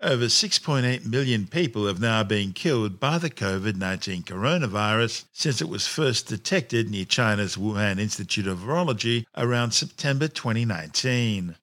Over 0.02 0.26
6.8 0.26 1.06
million 1.06 1.46
people 1.46 1.86
have 1.86 2.00
now 2.00 2.22
been 2.24 2.52
killed 2.52 3.00
by 3.00 3.16
the 3.16 3.30
COVID 3.30 3.76
19 3.76 4.24
coronavirus 4.24 5.24
since 5.32 5.62
it 5.62 5.68
was 5.70 5.86
first 5.86 6.26
detected 6.26 6.90
near 6.90 7.06
China's 7.06 7.56
Wuhan 7.56 7.98
Institute 7.98 8.46
of 8.46 8.58
Virology 8.58 9.24
around 9.34 9.70
September 9.70 10.28
2019. 10.28 11.56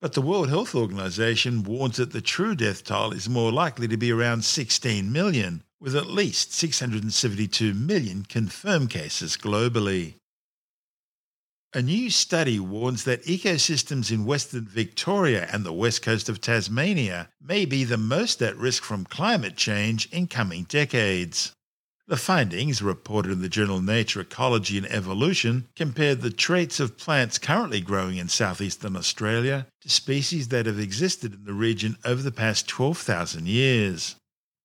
But 0.00 0.14
the 0.14 0.22
World 0.22 0.48
Health 0.48 0.74
Organization 0.74 1.62
warns 1.62 1.98
that 1.98 2.12
the 2.12 2.22
true 2.22 2.54
death 2.54 2.84
toll 2.84 3.12
is 3.12 3.28
more 3.28 3.52
likely 3.52 3.86
to 3.88 3.98
be 3.98 4.10
around 4.10 4.44
16 4.44 5.12
million, 5.12 5.62
with 5.78 5.94
at 5.94 6.06
least 6.06 6.54
672 6.54 7.74
million 7.74 8.24
confirmed 8.24 8.88
cases 8.88 9.36
globally. 9.36 10.14
A 11.74 11.82
new 11.82 12.08
study 12.10 12.58
warns 12.58 13.04
that 13.04 13.24
ecosystems 13.26 14.10
in 14.10 14.24
Western 14.24 14.66
Victoria 14.66 15.46
and 15.52 15.64
the 15.64 15.72
west 15.72 16.02
coast 16.02 16.30
of 16.30 16.40
Tasmania 16.40 17.28
may 17.40 17.66
be 17.66 17.84
the 17.84 17.98
most 17.98 18.42
at 18.42 18.56
risk 18.56 18.82
from 18.82 19.04
climate 19.04 19.56
change 19.56 20.08
in 20.10 20.26
coming 20.26 20.64
decades. 20.64 21.52
The 22.10 22.16
findings, 22.16 22.82
reported 22.82 23.30
in 23.30 23.40
the 23.40 23.48
journal 23.48 23.80
Nature 23.80 24.22
Ecology 24.22 24.76
and 24.76 24.90
Evolution, 24.90 25.68
compared 25.76 26.22
the 26.22 26.32
traits 26.32 26.80
of 26.80 26.98
plants 26.98 27.38
currently 27.38 27.80
growing 27.80 28.16
in 28.16 28.28
southeastern 28.28 28.96
Australia 28.96 29.68
to 29.82 29.88
species 29.88 30.48
that 30.48 30.66
have 30.66 30.80
existed 30.80 31.34
in 31.34 31.44
the 31.44 31.52
region 31.52 31.96
over 32.04 32.20
the 32.20 32.32
past 32.32 32.66
12,000 32.66 33.46
years. 33.46 34.16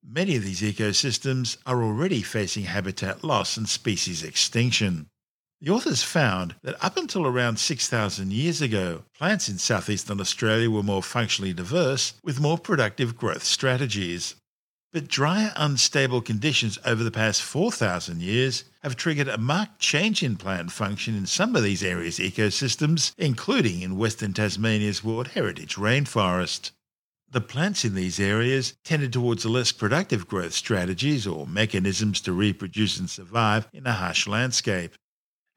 Many 0.03 0.35
of 0.37 0.43
these 0.43 0.61
ecosystems 0.61 1.57
are 1.67 1.83
already 1.83 2.23
facing 2.23 2.63
habitat 2.63 3.23
loss 3.23 3.57
and 3.57 3.69
species 3.69 4.23
extinction. 4.23 5.05
The 5.61 5.69
authors 5.69 6.01
found 6.01 6.55
that 6.63 6.83
up 6.83 6.97
until 6.97 7.27
around 7.27 7.59
6,000 7.59 8.33
years 8.33 8.59
ago, 8.59 9.03
plants 9.15 9.49
in 9.49 9.59
southeastern 9.59 10.19
Australia 10.19 10.71
were 10.71 10.81
more 10.81 11.03
functionally 11.03 11.53
diverse 11.53 12.15
with 12.23 12.39
more 12.39 12.57
productive 12.57 13.15
growth 13.15 13.43
strategies. 13.43 14.33
But 14.93 15.07
drier, 15.07 15.51
unstable 15.55 16.21
conditions 16.21 16.79
over 16.85 17.03
the 17.03 17.11
past 17.11 17.41
4,000 17.41 18.21
years 18.21 18.63
have 18.81 18.95
triggered 18.95 19.27
a 19.27 19.37
marked 19.37 19.79
change 19.79 20.23
in 20.23 20.37
plant 20.37 20.71
function 20.71 21.17
in 21.17 21.25
some 21.25 21.55
of 21.55 21.63
these 21.63 21.83
areas' 21.83 22.19
ecosystems, 22.19 23.13
including 23.17 23.81
in 23.81 23.97
Western 23.97 24.33
Tasmania's 24.33 25.03
World 25.03 25.29
Heritage 25.29 25.75
Rainforest. 25.75 26.71
The 27.29 27.41
plants 27.41 27.83
in 27.83 27.95
these 27.95 28.19
areas 28.19 28.75
tended 28.85 29.11
towards 29.11 29.45
less 29.45 29.73
productive 29.73 30.27
growth 30.27 30.53
strategies 30.53 31.27
or 31.27 31.45
mechanisms 31.45 32.21
to 32.21 32.31
reproduce 32.31 32.97
and 32.97 33.09
survive 33.09 33.67
in 33.73 33.85
a 33.85 33.91
harsh 33.91 34.27
landscape. 34.27 34.95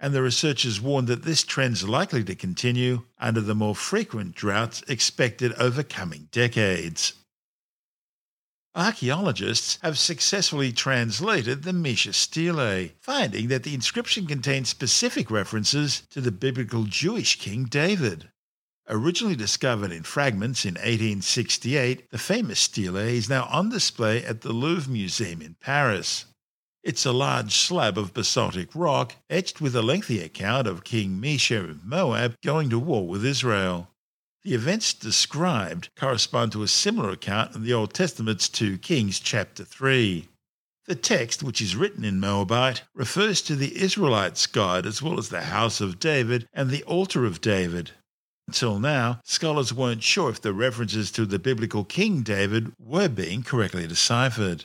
And 0.00 0.12
the 0.12 0.22
researchers 0.22 0.80
warned 0.80 1.06
that 1.06 1.22
this 1.22 1.44
trend's 1.44 1.88
likely 1.88 2.24
to 2.24 2.34
continue 2.34 3.04
under 3.18 3.40
the 3.40 3.54
more 3.54 3.76
frequent 3.76 4.34
droughts 4.34 4.82
expected 4.88 5.52
over 5.54 5.84
coming 5.84 6.28
decades. 6.32 7.12
Archaeologists 8.78 9.76
have 9.82 9.98
successfully 9.98 10.70
translated 10.70 11.64
the 11.64 11.72
Mesha 11.72 12.14
Stele, 12.14 12.90
finding 13.00 13.48
that 13.48 13.64
the 13.64 13.74
inscription 13.74 14.24
contains 14.24 14.68
specific 14.68 15.32
references 15.32 16.04
to 16.10 16.20
the 16.20 16.30
biblical 16.30 16.84
Jewish 16.84 17.40
King 17.40 17.64
David. 17.64 18.30
Originally 18.88 19.34
discovered 19.34 19.90
in 19.90 20.04
fragments 20.04 20.64
in 20.64 20.74
1868, 20.74 22.08
the 22.12 22.18
famous 22.18 22.60
stele 22.60 22.98
is 22.98 23.28
now 23.28 23.48
on 23.50 23.68
display 23.68 24.24
at 24.24 24.42
the 24.42 24.52
Louvre 24.52 24.92
Museum 24.92 25.42
in 25.42 25.56
Paris. 25.58 26.26
It's 26.84 27.04
a 27.04 27.10
large 27.10 27.56
slab 27.56 27.98
of 27.98 28.14
basaltic 28.14 28.68
rock 28.76 29.16
etched 29.28 29.60
with 29.60 29.74
a 29.74 29.82
lengthy 29.82 30.20
account 30.20 30.68
of 30.68 30.84
King 30.84 31.20
Mesha 31.20 31.68
of 31.68 31.84
Moab 31.84 32.36
going 32.44 32.70
to 32.70 32.78
war 32.78 33.08
with 33.08 33.24
Israel. 33.24 33.88
The 34.48 34.54
events 34.54 34.94
described 34.94 35.90
correspond 35.94 36.52
to 36.52 36.62
a 36.62 36.68
similar 36.68 37.11
account 37.11 37.54
in 37.54 37.64
the 37.64 37.74
Old 37.74 37.92
Testament's 37.92 38.48
2 38.48 38.78
Kings 38.78 39.20
chapter 39.20 39.62
3. 39.62 40.26
The 40.87 40.94
text, 40.94 41.42
which 41.42 41.61
is 41.61 41.76
written 41.76 42.02
in 42.02 42.18
Moabite, 42.18 42.82
refers 42.94 43.42
to 43.42 43.54
the 43.54 43.76
Israelites' 43.76 44.46
God 44.46 44.87
as 44.87 45.02
well 45.02 45.18
as 45.18 45.28
the 45.28 45.42
house 45.42 45.82
of 45.82 46.00
David 46.00 46.48
and 46.54 46.70
the 46.70 46.82
altar 46.84 47.26
of 47.26 47.42
David. 47.42 47.90
Until 48.46 48.78
now, 48.78 49.20
scholars 49.22 49.74
weren't 49.74 50.02
sure 50.02 50.30
if 50.30 50.40
the 50.40 50.54
references 50.54 51.11
to 51.11 51.26
the 51.26 51.38
biblical 51.38 51.84
King 51.84 52.22
David 52.22 52.72
were 52.78 53.11
being 53.11 53.42
correctly 53.42 53.87
deciphered. 53.87 54.64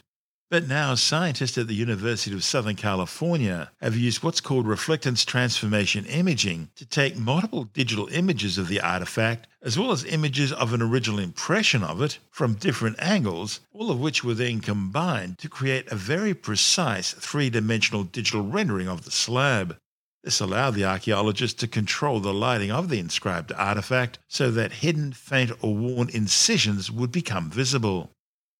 But 0.53 0.67
now, 0.67 0.93
scientists 0.93 1.57
at 1.57 1.67
the 1.67 1.73
University 1.73 2.35
of 2.35 2.43
Southern 2.43 2.75
California 2.75 3.71
have 3.81 3.97
used 3.97 4.21
what's 4.21 4.39
called 4.39 4.67
reflectance 4.67 5.25
transformation 5.25 6.05
imaging 6.05 6.69
to 6.75 6.85
take 6.85 7.17
multiple 7.17 7.63
digital 7.63 8.07
images 8.09 8.59
of 8.59 8.67
the 8.67 8.79
artifact, 8.79 9.47
as 9.63 9.79
well 9.79 9.91
as 9.91 10.05
images 10.05 10.53
of 10.53 10.71
an 10.71 10.83
original 10.83 11.17
impression 11.17 11.81
of 11.81 12.03
it 12.03 12.19
from 12.29 12.53
different 12.53 12.97
angles, 13.01 13.61
all 13.71 13.89
of 13.89 13.99
which 13.99 14.23
were 14.23 14.35
then 14.35 14.59
combined 14.59 15.39
to 15.39 15.49
create 15.49 15.91
a 15.91 15.95
very 15.95 16.35
precise 16.35 17.13
three 17.13 17.49
dimensional 17.49 18.03
digital 18.03 18.43
rendering 18.43 18.87
of 18.87 19.05
the 19.05 19.11
slab. 19.11 19.75
This 20.23 20.39
allowed 20.39 20.75
the 20.75 20.85
archaeologists 20.85 21.59
to 21.61 21.67
control 21.67 22.19
the 22.19 22.31
lighting 22.31 22.69
of 22.69 22.89
the 22.89 22.99
inscribed 22.99 23.51
artifact 23.53 24.19
so 24.27 24.51
that 24.51 24.83
hidden, 24.83 25.13
faint, 25.13 25.51
or 25.63 25.75
worn 25.75 26.09
incisions 26.09 26.91
would 26.91 27.11
become 27.11 27.49
visible. 27.49 28.11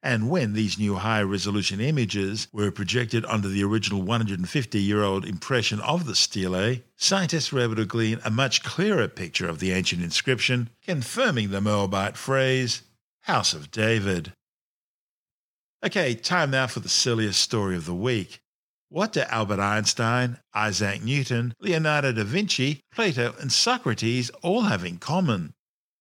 And 0.06 0.30
when 0.30 0.52
these 0.52 0.78
new 0.78 0.96
high 0.96 1.22
resolution 1.22 1.80
images 1.80 2.50
were 2.52 2.72
projected 2.72 3.24
under 3.24 3.48
the 3.48 3.64
original 3.64 4.02
150 4.02 4.82
year 4.82 5.02
old 5.02 5.24
impression 5.24 5.80
of 5.80 6.06
the 6.06 6.14
stele, 6.14 6.80
scientists 6.98 7.54
were 7.54 7.62
able 7.62 7.78
to 7.78 7.86
glean 7.86 8.20
a 8.26 8.30
much 8.30 8.64
clearer 8.64 9.08
picture 9.08 9.48
of 9.48 9.60
the 9.60 9.72
ancient 9.72 10.04
inscription, 10.04 10.70
confirming 10.84 11.52
the 11.52 11.62
Moabite 11.62 12.18
phrase, 12.18 12.82
House 13.22 13.54
of 13.54 13.72
David. 13.72 14.34
Okay, 15.86 16.16
time 16.16 16.52
now 16.52 16.68
for 16.68 16.82
the 16.82 16.90
silliest 16.90 17.40
story 17.40 17.78
of 17.78 17.86
the 17.86 17.96
week. 17.96 18.42
What 18.90 19.14
do 19.14 19.22
Albert 19.22 19.62
Einstein, 19.62 20.40
Isaac 20.54 21.02
Newton, 21.02 21.56
Leonardo 21.62 22.12
da 22.12 22.26
Vinci, 22.26 22.82
Plato, 22.92 23.36
and 23.40 23.54
Socrates 23.54 24.30
all 24.42 24.64
have 24.64 24.84
in 24.84 24.98
common? 24.98 25.54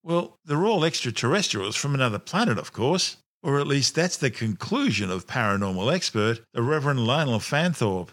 Well, 0.03 0.41
they're 0.45 0.67
all 0.67 0.85
extraterrestrials 0.85 1.77
from 1.77 1.95
another 1.95 2.19
planet, 2.19 2.59
of 2.59 2.73
course. 2.73 3.19
Or 3.43 3.59
at 3.59 3.67
least 3.67 3.97
that's 3.97 4.17
the 4.17 4.31
conclusion 4.31 5.11
of 5.11 5.27
paranormal 5.27 5.93
expert, 5.93 6.41
the 6.53 6.63
Reverend 6.63 7.05
Lionel 7.05 7.41
Fanthorpe. 7.41 8.13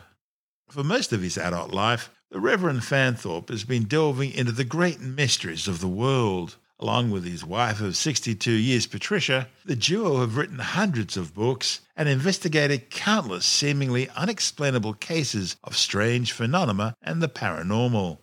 For 0.69 0.83
most 0.83 1.13
of 1.13 1.21
his 1.21 1.37
adult 1.37 1.71
life, 1.71 2.09
the 2.31 2.39
Reverend 2.39 2.83
Fanthorpe 2.83 3.49
has 3.49 3.63
been 3.63 3.83
delving 3.83 4.31
into 4.31 4.51
the 4.51 4.63
great 4.63 4.99
mysteries 4.99 5.67
of 5.67 5.81
the 5.81 5.87
world. 5.87 6.57
Along 6.79 7.11
with 7.11 7.25
his 7.25 7.43
wife 7.43 7.81
of 7.81 7.97
62 7.97 8.51
years, 8.51 8.87
Patricia, 8.87 9.49
the 9.65 9.75
duo 9.75 10.21
have 10.21 10.37
written 10.37 10.59
hundreds 10.59 11.17
of 11.17 11.35
books 11.35 11.81
and 11.95 12.07
investigated 12.07 12.89
countless 12.89 13.45
seemingly 13.45 14.09
unexplainable 14.11 14.93
cases 14.93 15.57
of 15.63 15.75
strange 15.75 16.31
phenomena 16.31 16.95
and 17.01 17.21
the 17.21 17.27
paranormal. 17.29 18.19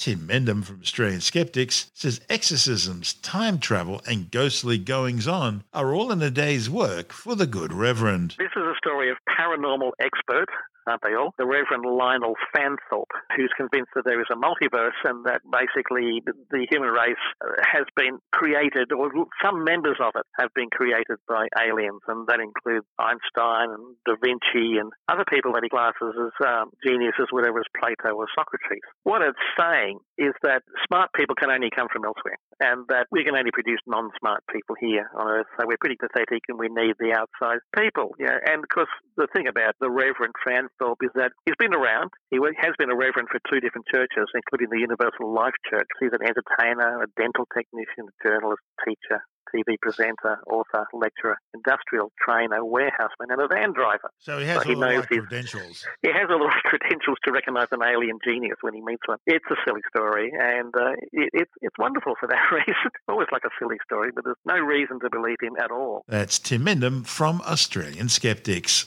Tim 0.00 0.20
Mendham 0.20 0.64
from 0.64 0.80
Australian 0.80 1.20
Skeptics 1.20 1.90
says 1.92 2.22
exorcisms, 2.30 3.12
time 3.12 3.58
travel, 3.58 4.00
and 4.08 4.30
ghostly 4.30 4.78
goings 4.78 5.28
on 5.28 5.62
are 5.74 5.92
all 5.92 6.10
in 6.10 6.22
a 6.22 6.30
day's 6.30 6.70
work 6.70 7.12
for 7.12 7.36
the 7.36 7.46
good 7.46 7.70
Reverend. 7.70 8.34
This 8.38 8.48
is 8.56 8.62
a 8.62 8.72
story 8.78 9.10
of 9.10 9.18
paranormal 9.28 9.90
expert 10.00 10.48
aren't 10.90 11.06
they 11.06 11.14
all? 11.14 11.30
The 11.38 11.46
Reverend 11.46 11.86
Lionel 11.86 12.34
Fanthorpe, 12.50 13.14
who's 13.36 13.54
convinced 13.56 13.94
that 13.94 14.02
there 14.04 14.20
is 14.20 14.26
a 14.30 14.36
multiverse 14.36 14.98
and 15.04 15.24
that 15.24 15.46
basically 15.46 16.18
the 16.26 16.66
human 16.70 16.90
race 16.90 17.22
has 17.62 17.86
been 17.94 18.18
created, 18.32 18.90
or 18.90 19.10
some 19.42 19.62
members 19.62 19.98
of 20.02 20.12
it 20.18 20.26
have 20.38 20.50
been 20.54 20.70
created 20.70 21.22
by 21.28 21.46
aliens, 21.54 22.02
and 22.08 22.26
that 22.26 22.40
includes 22.40 22.86
Einstein 22.98 23.70
and 23.70 23.94
Da 24.04 24.18
Vinci 24.18 24.78
and 24.82 24.90
other 25.06 25.24
people 25.30 25.52
that 25.54 25.62
he 25.62 25.70
classes 25.70 26.18
as 26.18 26.34
um, 26.42 26.70
geniuses, 26.84 27.30
whether 27.30 27.54
it's 27.54 27.70
Plato 27.78 28.16
or 28.16 28.26
Socrates. 28.34 28.82
What 29.04 29.22
it's 29.22 29.38
saying 29.58 30.00
is 30.18 30.34
that 30.42 30.62
smart 30.86 31.10
people 31.14 31.36
can 31.36 31.50
only 31.50 31.70
come 31.70 31.88
from 31.92 32.04
elsewhere, 32.04 32.36
and 32.58 32.86
that 32.88 33.06
we 33.10 33.24
can 33.24 33.36
only 33.36 33.52
produce 33.52 33.80
non-smart 33.86 34.42
people 34.52 34.74
here 34.80 35.08
on 35.14 35.28
Earth. 35.28 35.46
So 35.58 35.66
we're 35.66 35.80
pretty 35.80 35.96
pathetic, 35.96 36.42
and 36.48 36.58
we 36.58 36.68
need 36.68 36.96
the 36.98 37.12
outside 37.14 37.60
people. 37.76 38.14
Yeah, 38.18 38.36
and 38.46 38.64
of 38.64 38.68
course, 38.68 38.90
the 39.16 39.28
thing 39.32 39.46
about 39.46 39.74
the 39.80 39.90
Reverend 39.90 40.34
Fanthorpe 40.80 41.02
is 41.02 41.10
that 41.14 41.32
he's 41.44 41.54
been 41.58 41.74
around. 41.74 42.10
He 42.30 42.38
has 42.60 42.74
been 42.78 42.90
a 42.90 42.96
reverend 42.96 43.28
for 43.30 43.40
two 43.50 43.60
different 43.60 43.86
churches, 43.92 44.26
including 44.34 44.68
the 44.70 44.80
Universal 44.80 45.32
Life 45.32 45.54
Church. 45.68 45.86
He's 46.00 46.10
an 46.12 46.24
entertainer, 46.26 47.02
a 47.02 47.06
dental 47.20 47.46
technician, 47.54 48.08
a 48.08 48.28
journalist, 48.28 48.62
teacher, 48.86 49.20
TV 49.54 49.76
presenter, 49.82 50.38
author, 50.46 50.86
lecturer, 50.94 51.36
industrial 51.54 52.12
trainer, 52.22 52.64
warehouseman, 52.64 53.30
and 53.30 53.40
a 53.42 53.48
van 53.48 53.72
driver. 53.72 54.10
So 54.18 54.38
he 54.38 54.46
has 54.46 54.62
So 54.62 54.68
he 54.68 54.74
all 54.74 54.80
the 54.80 54.86
knows 54.86 55.00
right 55.00 55.08
his- 55.10 55.20
credentials. 55.26 55.86
He 56.02 56.08
has 56.12 56.28
all 56.30 56.38
the 56.38 56.52
credentials 56.64 57.18
to 57.26 57.32
recognise 57.32 57.66
an 57.72 57.82
alien 57.82 58.18
genius 58.24 58.56
when 58.62 58.74
he 58.74 58.80
meets 58.80 59.02
one. 59.06 59.18
It's 59.26 59.44
a 59.50 59.56
silly 59.66 59.82
story, 59.94 60.30
and 60.32 60.72
uh, 60.76 60.92
it, 61.12 61.30
it's 61.34 61.52
it's 61.60 61.76
wonderful 61.78 62.14
for 62.18 62.26
that 62.28 62.44
reason. 62.52 62.90
Always 63.08 63.28
like 63.32 63.42
a 63.44 63.50
silly 63.58 63.76
story, 63.84 64.10
but 64.14 64.24
there's 64.24 64.36
no 64.46 64.58
reason 64.58 65.00
to 65.00 65.10
believe 65.10 65.36
him 65.42 65.56
at 65.62 65.70
all. 65.70 66.04
That's 66.08 66.38
Tim 66.38 66.64
Mendham 66.64 67.04
from 67.06 67.40
Australian 67.42 68.08
Skeptics. 68.08 68.86